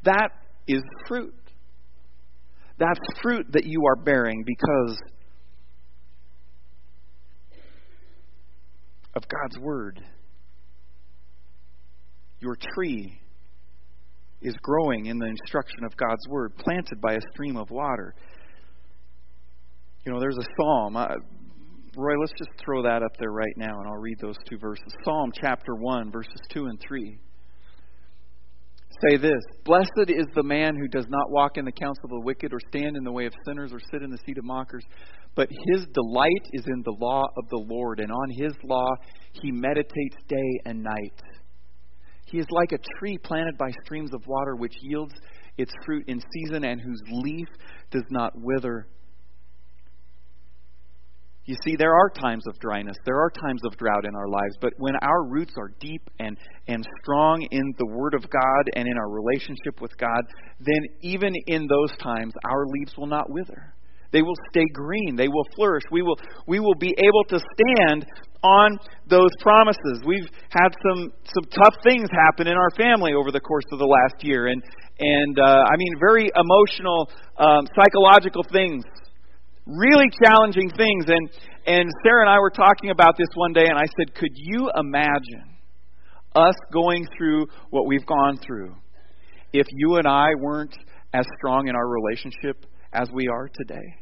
[0.03, 0.29] that
[0.67, 1.33] is fruit.
[2.77, 4.97] That's fruit that you are bearing because
[9.15, 10.01] of God's Word.
[12.39, 13.19] Your tree
[14.41, 18.13] is growing in the instruction of God's Word, planted by a stream of water.
[20.05, 20.97] You know, there's a psalm.
[20.97, 21.07] Uh,
[21.95, 24.85] Roy, let's just throw that up there right now, and I'll read those two verses.
[25.05, 27.19] Psalm chapter 1, verses 2 and 3
[29.09, 32.19] say this Blessed is the man who does not walk in the counsel of the
[32.19, 34.83] wicked, or stand in the way of sinners, or sit in the seat of mockers.
[35.35, 38.89] But his delight is in the law of the Lord, and on his law
[39.33, 41.21] he meditates day and night.
[42.25, 45.13] He is like a tree planted by streams of water, which yields
[45.57, 47.47] its fruit in season, and whose leaf
[47.91, 48.87] does not wither.
[51.45, 54.55] You see, there are times of dryness, there are times of drought in our lives,
[54.61, 56.37] but when our roots are deep and,
[56.69, 60.21] and strong in the Word of God and in our relationship with God,
[60.61, 63.73] then even in those times, our leaves will not wither.
[64.13, 65.17] They will stay green.
[65.17, 65.83] They will flourish.
[65.91, 66.15] We will,
[66.47, 68.05] we will be able to stand
[68.43, 68.77] on
[69.09, 69.99] those promises.
[70.05, 73.85] We've had some, some tough things happen in our family over the course of the
[73.85, 74.63] last year, and,
[74.99, 78.83] and uh, I mean, very emotional, um, psychological things
[79.65, 81.05] really challenging things.
[81.07, 81.29] And,
[81.65, 84.71] and Sarah and I were talking about this one day, and I said, Could you
[84.75, 85.57] imagine
[86.35, 88.75] us going through what we've gone through
[89.53, 90.75] if you and I weren't
[91.13, 93.95] as strong in our relationship as we are today?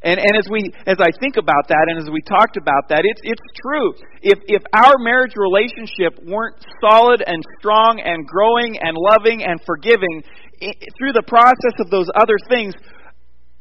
[0.00, 3.02] And, and as we as I think about that and as we talked about that,
[3.02, 3.90] it's it's true.
[4.22, 10.22] If if our marriage relationship weren't solid and strong and growing and loving and forgiving
[10.60, 12.74] it, through the process of those other things,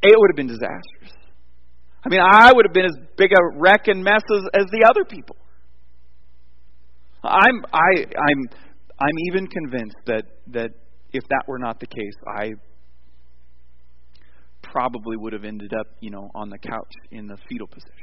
[0.03, 1.13] it would have been disastrous.
[2.03, 4.85] I mean, I would have been as big a wreck and mess as, as the
[4.87, 5.35] other people.
[7.23, 8.45] I'm I I'm
[8.99, 10.71] I'm even convinced that that
[11.11, 12.53] if that were not the case, I
[14.61, 17.93] probably would have ended up, you know, on the couch in the fetal position.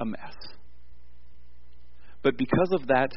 [0.00, 0.34] A mess.
[2.22, 3.12] But because of that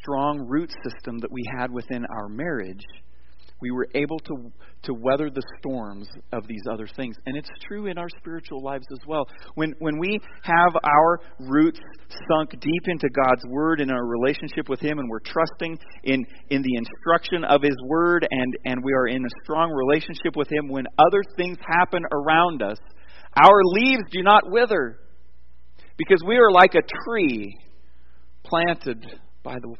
[0.00, 2.82] strong root system that we had within our marriage,
[3.60, 7.16] we were able to to weather the storms of these other things.
[7.26, 9.26] And it's true in our spiritual lives as well.
[9.54, 11.80] When when we have our roots
[12.28, 16.62] sunk deep into God's word in our relationship with him and we're trusting in in
[16.62, 20.68] the instruction of his word and and we are in a strong relationship with him
[20.68, 22.78] when other things happen around us,
[23.36, 24.98] our leaves do not wither
[25.96, 27.58] because we are like a tree
[28.44, 29.04] planted
[29.42, 29.74] by the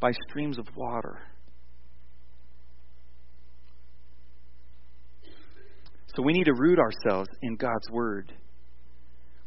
[0.00, 1.18] by streams of water.
[6.16, 8.32] So we need to root ourselves in God's Word.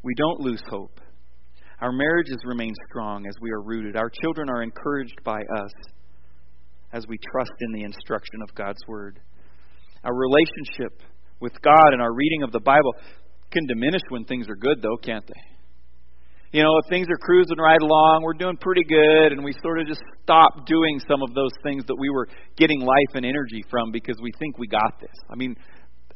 [0.03, 1.01] We don't lose hope.
[1.82, 3.95] Our marriages remain strong as we are rooted.
[3.95, 5.71] Our children are encouraged by us
[6.93, 9.19] as we trust in the instruction of God's Word.
[10.03, 11.01] Our relationship
[11.39, 12.93] with God and our reading of the Bible
[13.49, 15.41] can diminish when things are good, though, can't they?
[16.51, 19.79] You know, if things are cruising right along, we're doing pretty good, and we sort
[19.79, 22.27] of just stop doing some of those things that we were
[22.58, 25.13] getting life and energy from because we think we got this.
[25.29, 25.55] I mean,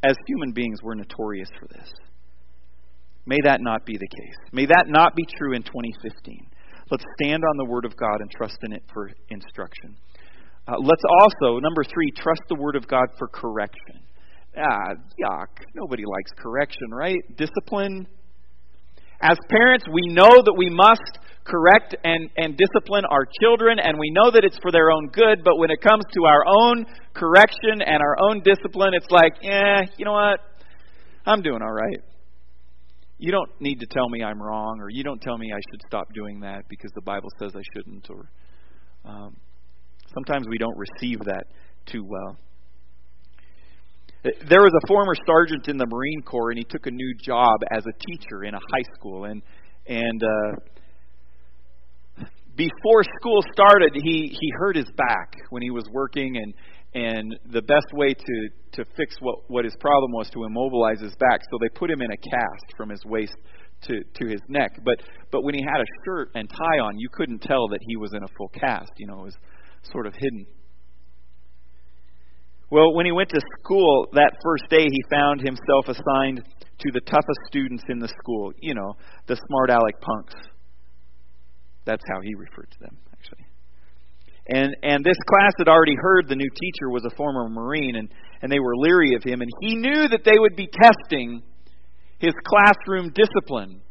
[0.04, 1.90] as human beings, we're notorious for this.
[3.26, 4.36] May that not be the case.
[4.52, 6.48] May that not be true in 2015.
[6.92, 9.96] Let's stand on the Word of God and trust in it for instruction.
[10.68, 14.04] Uh, let's also, number three, trust the Word of God for correction.
[14.58, 15.48] Ah, yuck.
[15.74, 17.20] Nobody likes correction, right?
[17.38, 18.08] Discipline.
[19.22, 24.12] As parents, we know that we must correct and, and discipline our children, and we
[24.12, 27.82] know that it's for their own good, but when it comes to our own correction
[27.86, 30.40] and our own discipline, it's like, eh, you know what?
[31.26, 32.00] I'm doing all right.
[33.18, 35.82] You don't need to tell me I'm wrong, or you don't tell me I should
[35.88, 38.30] stop doing that because the Bible says I shouldn't, or
[39.06, 39.38] um,
[40.14, 41.46] sometimes we don't receive that
[41.86, 42.38] too well.
[44.24, 47.60] There was a former sergeant in the Marine Corps, and he took a new job
[47.72, 49.42] as a teacher in a high school, and
[49.86, 50.56] and uh,
[52.56, 56.54] before school started, he he hurt his back when he was working, and
[56.94, 61.16] and the best way to to fix what what his problem was to immobilize his
[61.16, 61.42] back.
[61.50, 63.36] So they put him in a cast from his waist
[63.84, 64.80] to to his neck.
[64.86, 67.98] But but when he had a shirt and tie on, you couldn't tell that he
[67.98, 68.92] was in a full cast.
[68.98, 69.38] You know, it was
[69.92, 70.46] sort of hidden.
[72.70, 76.44] Well, when he went to school that first day, he found himself assigned
[76.80, 78.52] to the toughest students in the school.
[78.60, 78.94] You know,
[79.28, 80.34] the smart aleck punks
[81.86, 83.46] that's how he referred to them, actually.
[84.48, 88.10] And and this class had already heard the new teacher was a former Marine, and
[88.42, 91.44] and they were leery of him, and he knew that they would be testing
[92.20, 93.82] his classroom discipline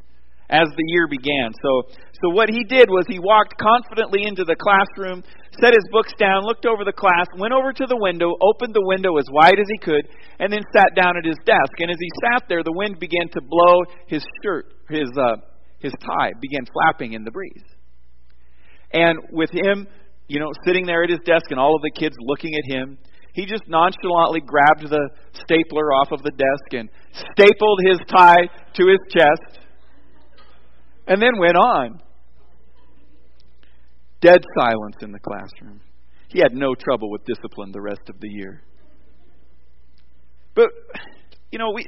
[0.52, 1.52] as the year began.
[1.64, 1.88] So
[2.20, 5.24] so what he did was he walked confidently into the classroom,
[5.60, 8.84] set his books down, looked over the class, went over to the window, opened the
[8.84, 10.04] window as wide as he could,
[10.38, 11.72] and then sat down at his desk.
[11.80, 15.40] And as he sat there, the wind began to blow his shirt, his uh,
[15.80, 17.64] his tie began flapping in the breeze.
[18.92, 19.86] And with him,
[20.28, 22.98] you know, sitting there at his desk and all of the kids looking at him,
[23.34, 26.90] he just nonchalantly grabbed the stapler off of the desk and
[27.32, 29.62] stapled his tie to his chest
[31.06, 32.00] and then went on.
[34.20, 35.80] Dead silence in the classroom.
[36.28, 38.62] He had no trouble with discipline the rest of the year.
[40.54, 40.68] But,
[41.50, 41.86] you know, we,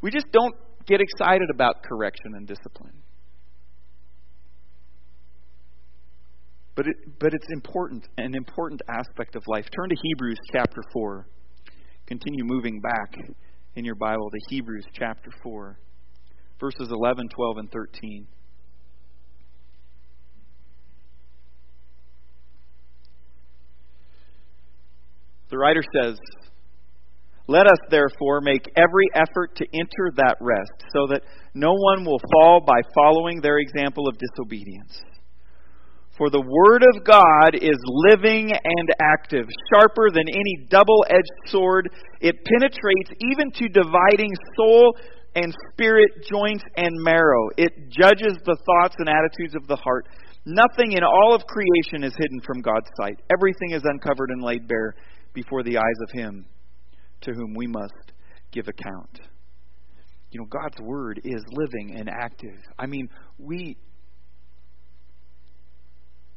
[0.00, 0.54] we just don't
[0.86, 3.02] get excited about correction and discipline.
[6.76, 9.66] But, it, but it's important, an important aspect of life.
[9.74, 11.26] Turn to Hebrews chapter 4.
[12.06, 13.14] Continue moving back
[13.76, 15.78] in your Bible to Hebrews chapter 4,
[16.60, 18.26] verses 11, 12, and 13.
[25.50, 26.18] The writer says,
[27.46, 31.22] Let us therefore make every effort to enter that rest, so that
[31.54, 35.00] no one will fall by following their example of disobedience.
[36.16, 37.78] For the Word of God is
[38.12, 41.90] living and active, sharper than any double edged sword.
[42.20, 44.96] It penetrates even to dividing soul
[45.34, 47.48] and spirit, joints and marrow.
[47.56, 50.06] It judges the thoughts and attitudes of the heart.
[50.46, 53.18] Nothing in all of creation is hidden from God's sight.
[53.36, 54.94] Everything is uncovered and laid bare
[55.32, 56.46] before the eyes of Him
[57.22, 58.12] to whom we must
[58.52, 59.20] give account.
[60.30, 62.58] You know, God's Word is living and active.
[62.78, 63.76] I mean, we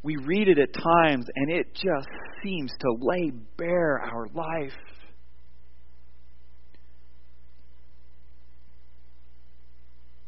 [0.07, 2.07] we read it at times and it just
[2.41, 4.71] seems to lay bare our life.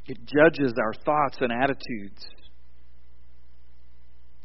[0.05, 2.21] It judges our thoughts and attitudes.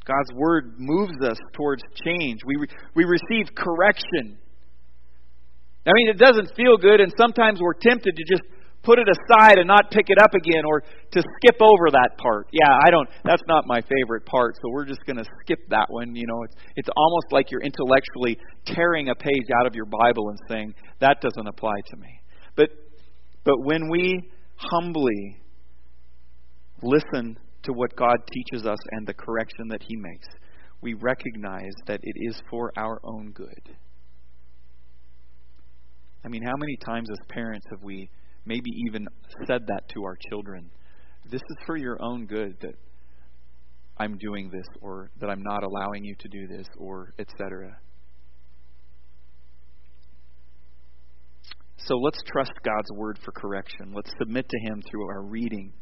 [0.07, 2.38] God's Word moves us towards change.
[2.46, 4.38] We, re- we receive correction.
[5.85, 8.42] I mean, it doesn't feel good, and sometimes we're tempted to just
[8.85, 12.48] put it aside and not pick it up again or to skip over that part.
[12.52, 15.87] Yeah, I don't that's not my favorite part, so we're just going to skip that
[15.88, 16.42] one, you know.
[16.44, 20.74] It's it's almost like you're intellectually tearing a page out of your Bible and saying
[21.00, 22.20] that doesn't apply to me.
[22.56, 22.70] But
[23.44, 25.40] but when we humbly
[26.82, 30.28] listen to what God teaches us and the correction that he makes,
[30.82, 33.76] we recognize that it is for our own good.
[36.24, 38.10] I mean, how many times as parents have we
[38.45, 39.07] maybe even
[39.47, 40.71] said that to our children?
[41.31, 42.75] This is for your own good that
[43.97, 47.77] I'm doing this, or that I'm not allowing you to do this, or etc.
[51.77, 53.92] So let's trust God's word for correction.
[53.95, 55.73] Let's submit to Him through our reading.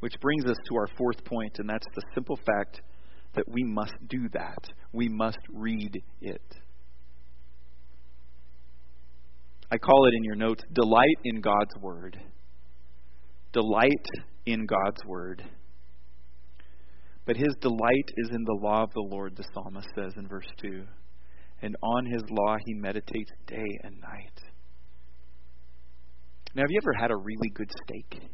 [0.00, 2.80] Which brings us to our fourth point, and that's the simple fact
[3.34, 4.68] that we must do that.
[4.92, 6.42] We must read it.
[9.72, 12.18] I call it in your notes delight in God's Word.
[13.54, 14.06] Delight
[14.44, 15.42] in God's Word.
[17.24, 20.46] But his delight is in the law of the Lord, the psalmist says in verse
[20.60, 20.84] 2.
[21.62, 24.40] And on his law he meditates day and night.
[26.54, 28.28] Now, have you ever had a really good steak?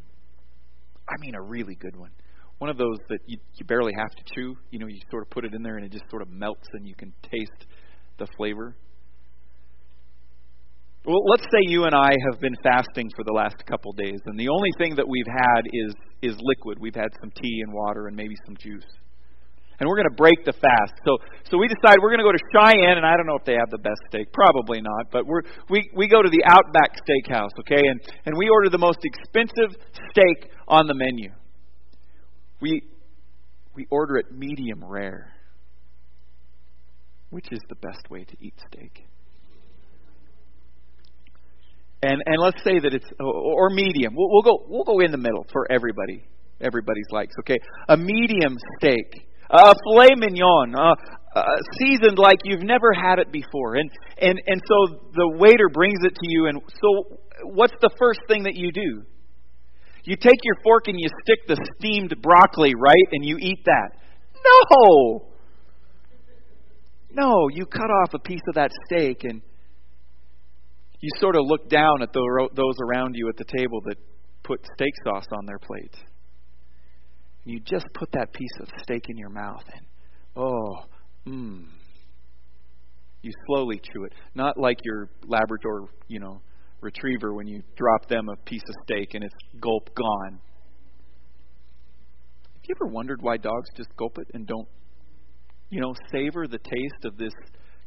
[1.07, 2.11] I mean, a really good one.
[2.57, 4.57] One of those that you, you barely have to chew.
[4.71, 6.67] You know, you sort of put it in there and it just sort of melts
[6.73, 7.65] and you can taste
[8.17, 8.75] the flavor.
[11.05, 14.37] Well, let's say you and I have been fasting for the last couple days, and
[14.37, 16.77] the only thing that we've had is is liquid.
[16.79, 18.85] We've had some tea and water and maybe some juice.
[19.79, 20.93] And we're going to break the fast.
[21.05, 21.17] So
[21.49, 23.55] so we decide we're going to go to Cheyenne, and I don't know if they
[23.55, 27.55] have the best steak, probably not, but we're we we go to the Outback Steakhouse,
[27.61, 29.79] okay, and and we order the most expensive
[30.11, 31.31] steak on the menu.
[32.59, 32.83] We
[33.73, 35.31] we order it medium rare,
[37.29, 39.05] which is the best way to eat steak.
[42.01, 44.13] And and let's say that it's or medium.
[44.15, 46.23] We'll, we'll go we'll go in the middle for everybody.
[46.61, 47.35] Everybody's likes.
[47.41, 47.57] Okay,
[47.89, 50.95] a medium steak, a filet mignon, uh,
[51.35, 51.43] uh,
[51.77, 53.75] seasoned like you've never had it before.
[53.75, 53.89] And
[54.21, 56.47] and and so the waiter brings it to you.
[56.47, 59.03] And so what's the first thing that you do?
[60.05, 63.89] You take your fork and you stick the steamed broccoli right, and you eat that.
[64.71, 65.25] No.
[67.11, 69.41] No, you cut off a piece of that steak and
[71.01, 73.95] you sort of look down at the, those around you at the table that
[74.43, 75.95] put steak sauce on their plate.
[77.43, 79.85] And you just put that piece of steak in your mouth and,
[80.35, 80.85] oh,
[81.25, 81.65] mmm.
[83.21, 84.13] You slowly chew it.
[84.33, 86.41] Not like your Labrador, you know,
[86.81, 90.39] retriever when you drop them a piece of steak and it's gulp gone.
[92.53, 94.67] Have you ever wondered why dogs just gulp it and don't,
[95.69, 97.33] you know, savor the taste of this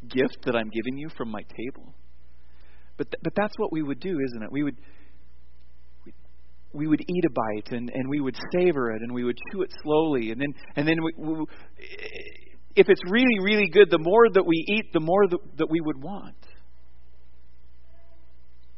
[0.08, 1.94] gift that I'm giving you from my table?
[3.02, 4.52] But th- but that's what we would do, isn't it?
[4.52, 4.76] We would
[6.72, 9.60] we, would eat a bite and, and we would savor it and we would chew
[9.62, 11.46] it slowly and then and then we, we,
[12.76, 15.80] if it's really really good, the more that we eat, the more that, that we
[15.80, 16.36] would want.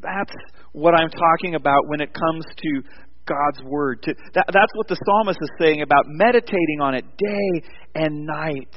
[0.00, 0.32] That's
[0.72, 2.82] what I'm talking about when it comes to
[3.26, 4.02] God's word.
[4.04, 8.74] To, that, that's what the psalmist is saying about meditating on it day and night.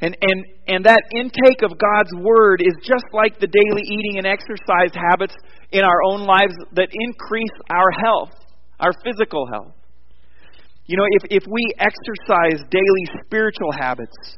[0.00, 4.26] And, and, and that intake of God's Word is just like the daily eating and
[4.26, 5.34] exercise habits
[5.72, 8.32] in our own lives that increase our health,
[8.78, 9.72] our physical health.
[10.84, 14.36] You know, if, if we exercise daily spiritual habits,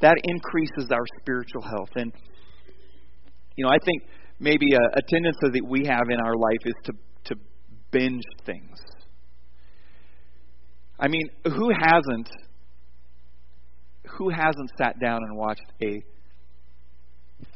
[0.00, 1.90] that increases our spiritual health.
[1.96, 2.12] And,
[3.56, 4.02] you know, I think
[4.38, 6.92] maybe a, a tendency that we have in our life is to,
[7.24, 7.34] to
[7.90, 8.78] binge things.
[11.00, 12.28] I mean, who hasn't
[14.16, 16.02] who hasn't sat down and watched a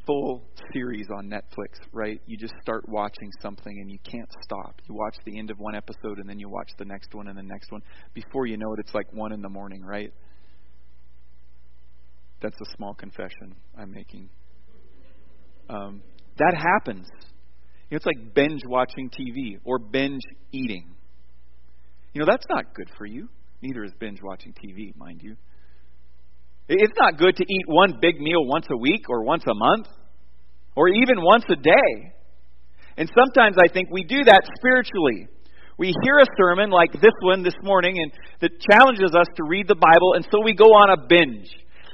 [0.06, 0.42] full
[0.72, 2.20] series on Netflix, right?
[2.26, 4.80] You just start watching something and you can't stop.
[4.88, 7.36] You watch the end of one episode and then you watch the next one and
[7.36, 7.82] the next one.
[8.14, 10.12] Before you know it, it's like one in the morning, right?
[12.40, 14.28] That's a small confession I'm making.
[15.68, 16.02] Um,
[16.38, 17.06] that happens.
[17.90, 20.94] It's like binge watching TV or binge eating.
[22.12, 23.28] You know, that's not good for you.
[23.62, 25.36] Neither is binge watching TV, mind you.
[26.68, 29.86] It's not good to eat one big meal once a week or once a month
[30.76, 32.12] or even once a day.
[32.96, 35.28] And sometimes I think we do that spiritually.
[35.78, 39.66] We hear a sermon like this one this morning and that challenges us to read
[39.66, 41.48] the Bible and so we go on a binge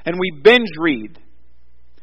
[0.04, 1.18] and we binge read.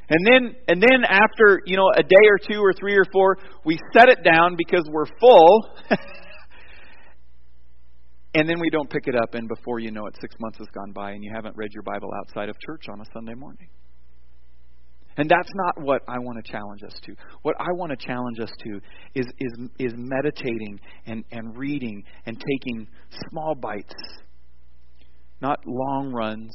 [0.07, 3.37] And then and then after, you know, a day or two or three or four,
[3.65, 5.69] we set it down because we're full
[8.35, 10.67] And then we don't pick it up, and before you know it, six months has
[10.73, 13.69] gone by, and you haven't read your Bible outside of church on a Sunday morning.
[15.15, 17.15] And that's not what I want to challenge us to.
[17.43, 18.81] What I want to challenge us to
[19.15, 22.89] is, is, is meditating and, and reading and taking
[23.29, 23.95] small bites,
[25.39, 26.51] not long runs.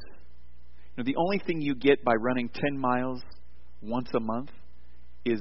[0.94, 3.22] You know, the only thing you get by running 10 miles
[3.80, 4.50] once a month
[5.24, 5.40] is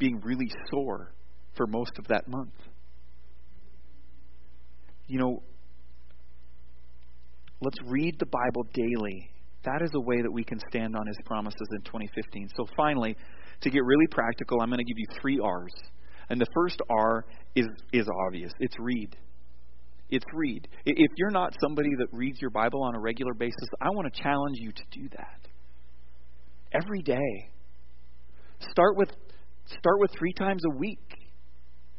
[0.00, 1.12] being really sore
[1.56, 2.54] for most of that month.
[5.06, 5.42] You know,
[7.62, 9.32] let's read the Bible daily
[9.64, 12.48] that is a way that we can stand on His promises in 2015.
[12.56, 13.16] So, finally,
[13.60, 15.72] to get really practical, I'm going to give you three R's.
[16.28, 19.16] And the first R is, is obvious it's read.
[20.10, 20.68] It's read.
[20.84, 24.22] If you're not somebody that reads your Bible on a regular basis, I want to
[24.22, 25.48] challenge you to do that.
[26.72, 27.50] Every day.
[28.70, 29.10] Start with
[29.66, 30.98] start with three times a week.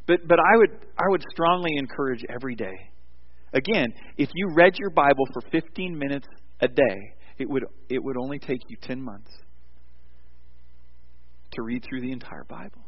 [0.07, 2.92] But but I would I would strongly encourage every day.
[3.53, 6.27] Again, if you read your Bible for 15 minutes
[6.59, 9.31] a day, it would, it would only take you 10 months
[11.53, 12.81] to read through the entire Bible.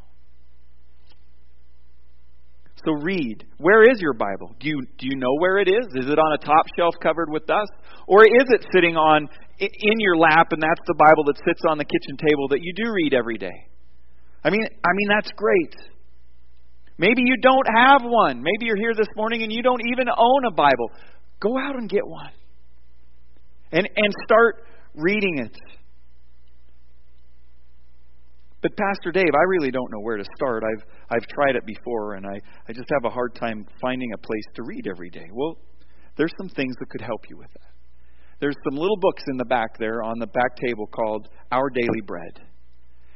[2.84, 3.44] So read.
[3.58, 4.54] Where is your Bible?
[4.60, 5.86] Do you, do you know where it is?
[5.94, 7.72] Is it on a top shelf covered with dust?
[8.06, 11.78] Or is it sitting on in your lap and that's the Bible that sits on
[11.78, 13.66] the kitchen table that you do read every day?
[14.44, 15.74] I mean, I mean that's great.
[16.98, 18.42] Maybe you don't have one.
[18.42, 20.90] Maybe you're here this morning and you don't even own a Bible.
[21.40, 22.30] Go out and get one
[23.72, 25.56] and, and start reading it.
[28.62, 30.64] But Pastor Dave, I really don't know where to start.
[30.64, 34.18] I've I've tried it before and I, I just have a hard time finding a
[34.18, 35.28] place to read every day.
[35.32, 35.58] Well,
[36.16, 37.70] there's some things that could help you with that.
[38.40, 42.00] There's some little books in the back there on the back table called Our Daily
[42.06, 42.40] Bread.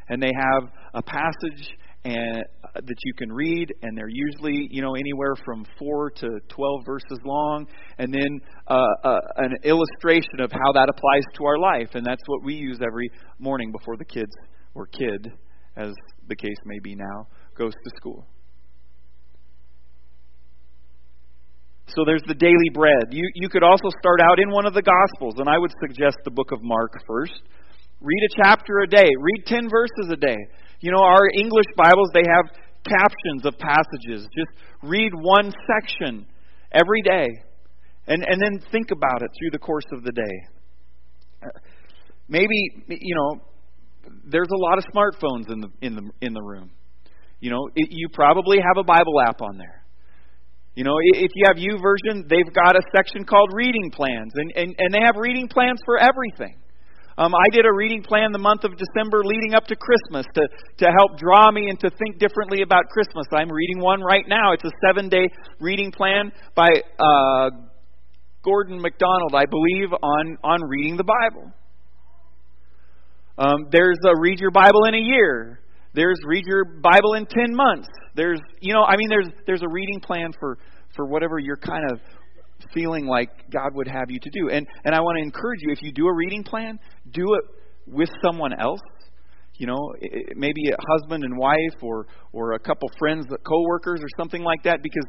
[0.09, 1.75] And they have a passage
[2.05, 6.29] and uh, that you can read, and they're usually you know anywhere from four to
[6.49, 7.67] twelve verses long,
[7.99, 12.23] and then uh, uh, an illustration of how that applies to our life, and that's
[12.27, 14.33] what we use every morning before the kids
[14.75, 15.33] or kid,
[15.77, 15.93] as
[16.29, 17.27] the case may be now,
[17.57, 18.27] goes to school.
[21.89, 23.09] So there's the daily bread.
[23.11, 26.17] You you could also start out in one of the gospels, and I would suggest
[26.25, 27.43] the book of Mark first.
[28.01, 29.09] Read a chapter a day.
[29.21, 30.37] Read 10 verses a day.
[30.81, 32.47] You know, our English Bibles, they have
[32.85, 34.27] captions of passages.
[34.35, 34.51] Just
[34.83, 36.27] read one section
[36.73, 37.29] every day.
[38.07, 41.53] And, and then think about it through the course of the day.
[42.29, 42.57] Maybe,
[42.89, 43.43] you know,
[44.25, 46.71] there's a lot of smartphones in the, in the, in the room.
[47.41, 49.85] You know, it, you probably have a Bible app on there.
[50.75, 54.53] You know, if you have U YouVersion, they've got a section called reading plans, and,
[54.57, 56.57] and, and they have reading plans for everything.
[57.21, 60.49] Um, I did a reading plan the month of December leading up to Christmas to,
[60.79, 63.27] to help draw me and to think differently about Christmas.
[63.31, 64.55] I'm reading one right now.
[64.55, 65.29] It's a seven day
[65.61, 67.51] reading plan by uh,
[68.43, 71.53] Gordon MacDonald, I believe, on, on reading the Bible.
[73.37, 75.61] Um, there's a read your Bible in a year.
[75.93, 77.89] There's read your Bible in 10 months.
[78.15, 80.57] There's, you know, I mean, there's, there's a reading plan for,
[80.97, 82.01] for whatever you're kind of
[82.75, 84.49] feeling like God would have you to do.
[84.51, 86.79] And and I want to encourage you if you do a reading plan,
[87.11, 87.45] do it
[87.87, 88.81] with someone else.
[89.55, 89.93] You know,
[90.37, 94.83] maybe a husband and wife or or a couple friends, coworkers or something like that
[94.83, 95.05] because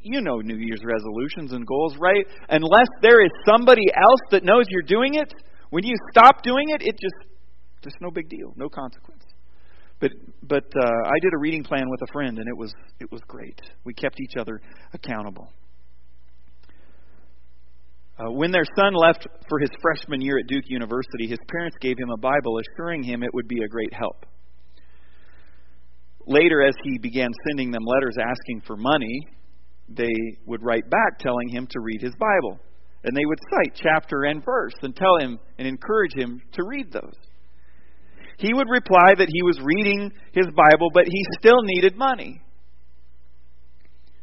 [0.00, 2.24] you know New Year's resolutions and goals, right?
[2.48, 5.32] Unless there is somebody else that knows you're doing it,
[5.70, 7.30] when you stop doing it, it just
[7.82, 9.22] just no big deal, no consequence.
[10.00, 10.12] But
[10.42, 13.20] but uh, I did a reading plan with a friend, and it was it was
[13.26, 13.60] great.
[13.84, 14.60] We kept each other
[14.92, 15.52] accountable.
[18.18, 21.96] Uh, when their son left for his freshman year at Duke University, his parents gave
[21.96, 24.26] him a Bible, assuring him it would be a great help.
[26.26, 29.20] Later, as he began sending them letters asking for money,
[29.88, 30.12] they
[30.46, 32.58] would write back telling him to read his Bible.
[33.04, 36.92] And they would cite chapter and verse and tell him and encourage him to read
[36.92, 37.14] those.
[38.38, 42.42] He would reply that he was reading his Bible, but he still needed money.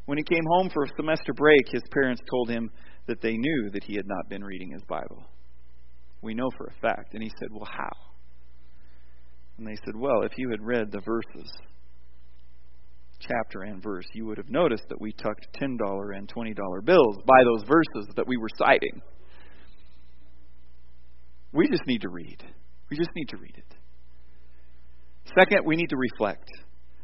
[0.06, 2.70] When he came home for a semester break, his parents told him
[3.08, 5.24] that they knew that he had not been reading his Bible.
[6.22, 7.14] We know for a fact.
[7.14, 7.92] And he said, Well, how?
[9.58, 11.52] And they said, Well, if you had read the verses,
[13.20, 15.78] chapter and verse, you would have noticed that we tucked $10
[16.18, 19.02] and $20 bills by those verses that we were citing.
[21.54, 22.44] We just need to read.
[22.90, 23.76] We just need to read it.
[25.40, 26.50] Second, we need to reflect.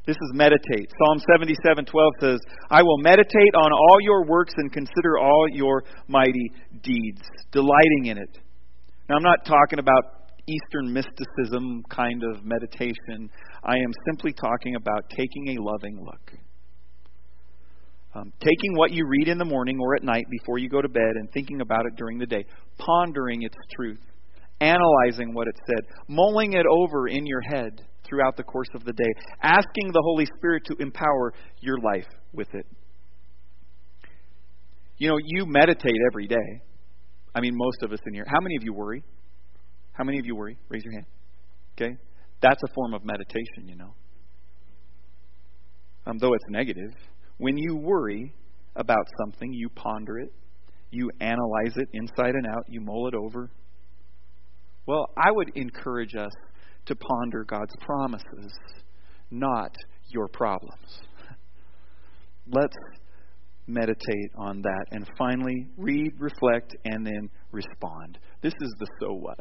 [0.05, 0.91] This is meditate.
[0.97, 2.39] Psalm 77:12 says,
[2.71, 7.21] "I will meditate on all your works and consider all your mighty deeds,
[7.51, 8.39] delighting in it."
[9.07, 10.03] Now I'm not talking about
[10.47, 13.29] Eastern mysticism kind of meditation.
[13.63, 16.33] I am simply talking about taking a loving look.
[18.15, 20.89] Um, taking what you read in the morning or at night before you go to
[20.89, 22.43] bed and thinking about it during the day,
[22.77, 24.01] pondering its truth,
[24.59, 27.81] analyzing what it said, mulling it over in your head
[28.11, 32.53] throughout the course of the day, asking the Holy Spirit to empower your life with
[32.53, 32.67] it.
[34.97, 36.61] You know, you meditate every day.
[37.33, 38.25] I mean, most of us in here.
[38.27, 39.01] How many of you worry?
[39.93, 40.57] How many of you worry?
[40.67, 41.05] Raise your hand.
[41.75, 41.95] Okay?
[42.41, 43.95] That's a form of meditation, you know.
[46.05, 46.91] Um, though it's negative.
[47.37, 48.33] When you worry
[48.75, 50.33] about something, you ponder it,
[50.91, 53.49] you analyze it inside and out, you mull it over.
[54.85, 56.31] Well, I would encourage us
[56.85, 58.51] to ponder God's promises,
[59.29, 59.75] not
[60.09, 61.01] your problems.
[62.51, 62.75] Let's
[63.67, 64.85] meditate on that.
[64.91, 68.17] And finally, read, reflect, and then respond.
[68.41, 69.39] This is the so what.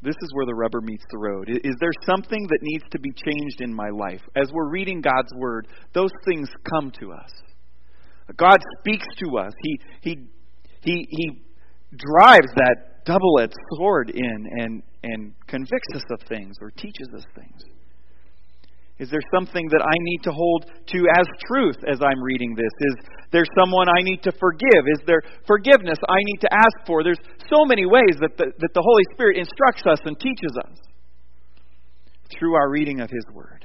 [0.00, 1.48] This is where the rubber meets the road.
[1.48, 4.20] Is there something that needs to be changed in my life?
[4.36, 7.30] As we're reading God's Word, those things come to us.
[8.36, 9.52] God speaks to us.
[9.62, 10.28] He, he,
[10.82, 11.42] he, he
[11.96, 17.24] drives that double edged sword in and, and convicts us of things or teaches us
[17.34, 17.62] things.
[18.98, 22.74] Is there something that I need to hold to as truth as I'm reading this?
[22.80, 22.96] Is
[23.32, 24.84] there someone I need to forgive?
[24.92, 27.02] Is there forgiveness I need to ask for?
[27.02, 30.76] There's so many ways that the, that the Holy Spirit instructs us and teaches us
[32.36, 33.64] through our reading of His Word.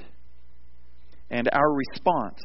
[1.32, 2.40] And our response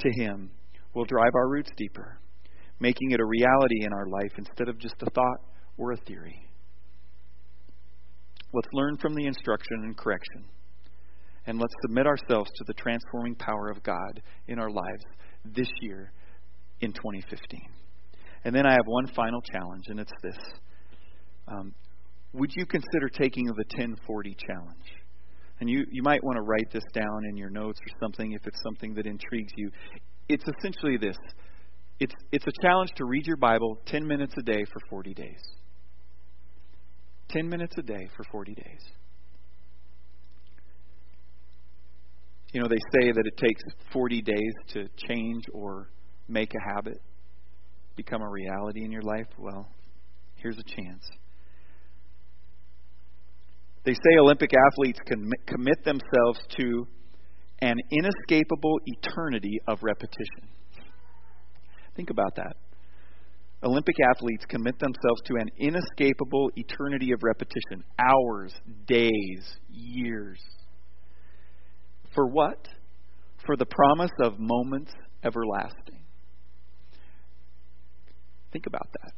[0.00, 0.50] to Him
[0.94, 2.18] will drive our roots deeper,
[2.80, 6.46] making it a reality in our life instead of just a thought or a theory.
[8.52, 10.44] Let's learn from the instruction and correction
[11.46, 15.04] and let's submit ourselves to the transforming power of God in our lives
[15.44, 16.12] this year
[16.80, 17.60] in 2015.
[18.44, 20.38] And then I have one final challenge, and it's this.
[21.48, 21.74] Um,
[22.32, 24.92] would you consider taking the 1040 challenge?
[25.60, 28.46] And you, you might want to write this down in your notes or something if
[28.46, 29.70] it's something that intrigues you.
[30.28, 31.16] It's essentially this
[32.00, 35.40] it's, it's a challenge to read your Bible 10 minutes a day for 40 days.
[37.32, 38.80] 10 minutes a day for 40 days.
[42.52, 43.62] You know, they say that it takes
[43.92, 45.88] 40 days to change or
[46.28, 47.00] make a habit
[47.96, 49.26] become a reality in your life.
[49.38, 49.68] Well,
[50.36, 51.08] here's a chance.
[53.84, 56.86] They say Olympic athletes can commit themselves to
[57.62, 60.48] an inescapable eternity of repetition.
[61.96, 62.56] Think about that.
[63.64, 68.52] Olympic athletes commit themselves to an inescapable eternity of repetition hours,
[68.86, 70.40] days, years.
[72.14, 72.66] For what?
[73.46, 74.92] For the promise of moments
[75.24, 76.02] everlasting.
[78.52, 79.12] Think about that.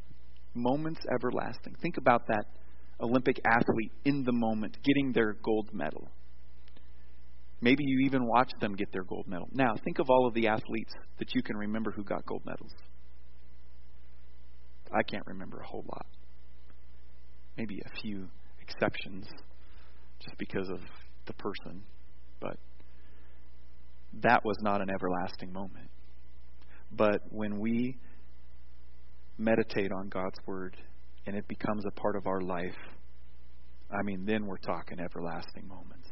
[0.53, 1.75] Moments everlasting.
[1.81, 2.45] Think about that
[3.01, 6.07] Olympic athlete in the moment getting their gold medal.
[7.61, 9.49] Maybe you even watched them get their gold medal.
[9.51, 12.71] Now, think of all of the athletes that you can remember who got gold medals.
[14.93, 16.05] I can't remember a whole lot.
[17.57, 18.27] Maybe a few
[18.61, 19.25] exceptions
[20.19, 20.79] just because of
[21.25, 21.83] the person,
[22.39, 22.57] but
[24.21, 25.89] that was not an everlasting moment.
[26.91, 27.97] But when we
[29.37, 30.77] meditate on God's Word
[31.25, 32.77] and it becomes a part of our life,
[33.91, 36.09] I mean, then we're talking everlasting moments.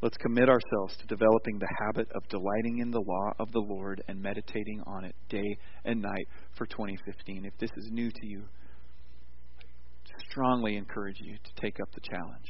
[0.00, 4.02] Let's commit ourselves to developing the habit of delighting in the law of the Lord
[4.06, 7.44] and meditating on it day and night for 2015.
[7.44, 8.44] If this is new to you,
[9.60, 12.48] I strongly encourage you to take up the challenge.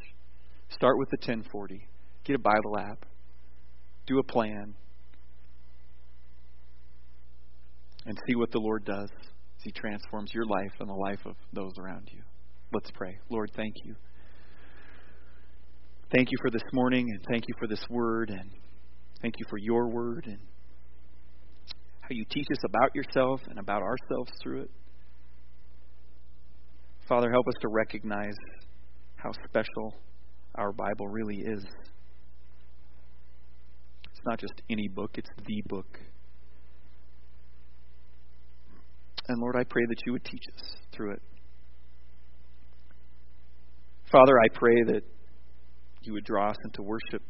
[0.68, 1.88] Start with the 1040.
[2.24, 3.06] Get a Bible app
[4.08, 4.74] do a plan,
[8.06, 11.36] and see what the Lord does as He transforms your life and the life of
[11.52, 12.22] those around you.
[12.72, 13.18] Let's pray.
[13.28, 13.94] Lord, thank you.
[16.10, 18.50] Thank you for this morning, and thank you for this word, and
[19.20, 20.38] thank you for your word, and
[22.00, 24.70] how you teach us about yourself and about ourselves through it.
[27.06, 28.36] Father, help us to recognize
[29.16, 29.94] how special
[30.54, 31.62] our Bible really is.
[34.10, 35.98] It's not just any book, it's the book.
[39.28, 41.22] And Lord, I pray that you would teach us through it.
[44.10, 45.02] Father, I pray that
[46.08, 47.22] you would draw us into worship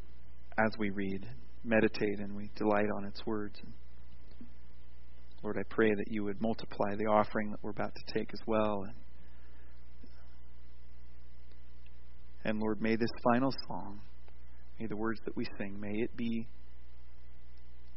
[0.57, 1.26] as we read,
[1.64, 3.59] meditate, and we delight on its words.
[3.61, 3.72] And
[5.43, 8.39] Lord, I pray that you would multiply the offering that we're about to take as
[8.47, 8.85] well.
[8.85, 8.95] And,
[12.45, 14.01] and Lord, may this final song,
[14.79, 16.47] may the words that we sing, may it be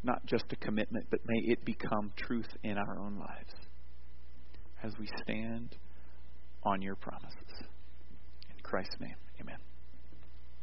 [0.01, 3.53] not just a commitment, but may it become truth in our own lives
[4.83, 5.75] as we stand
[6.63, 7.67] on your promises.
[8.49, 9.57] In Christ's name, amen.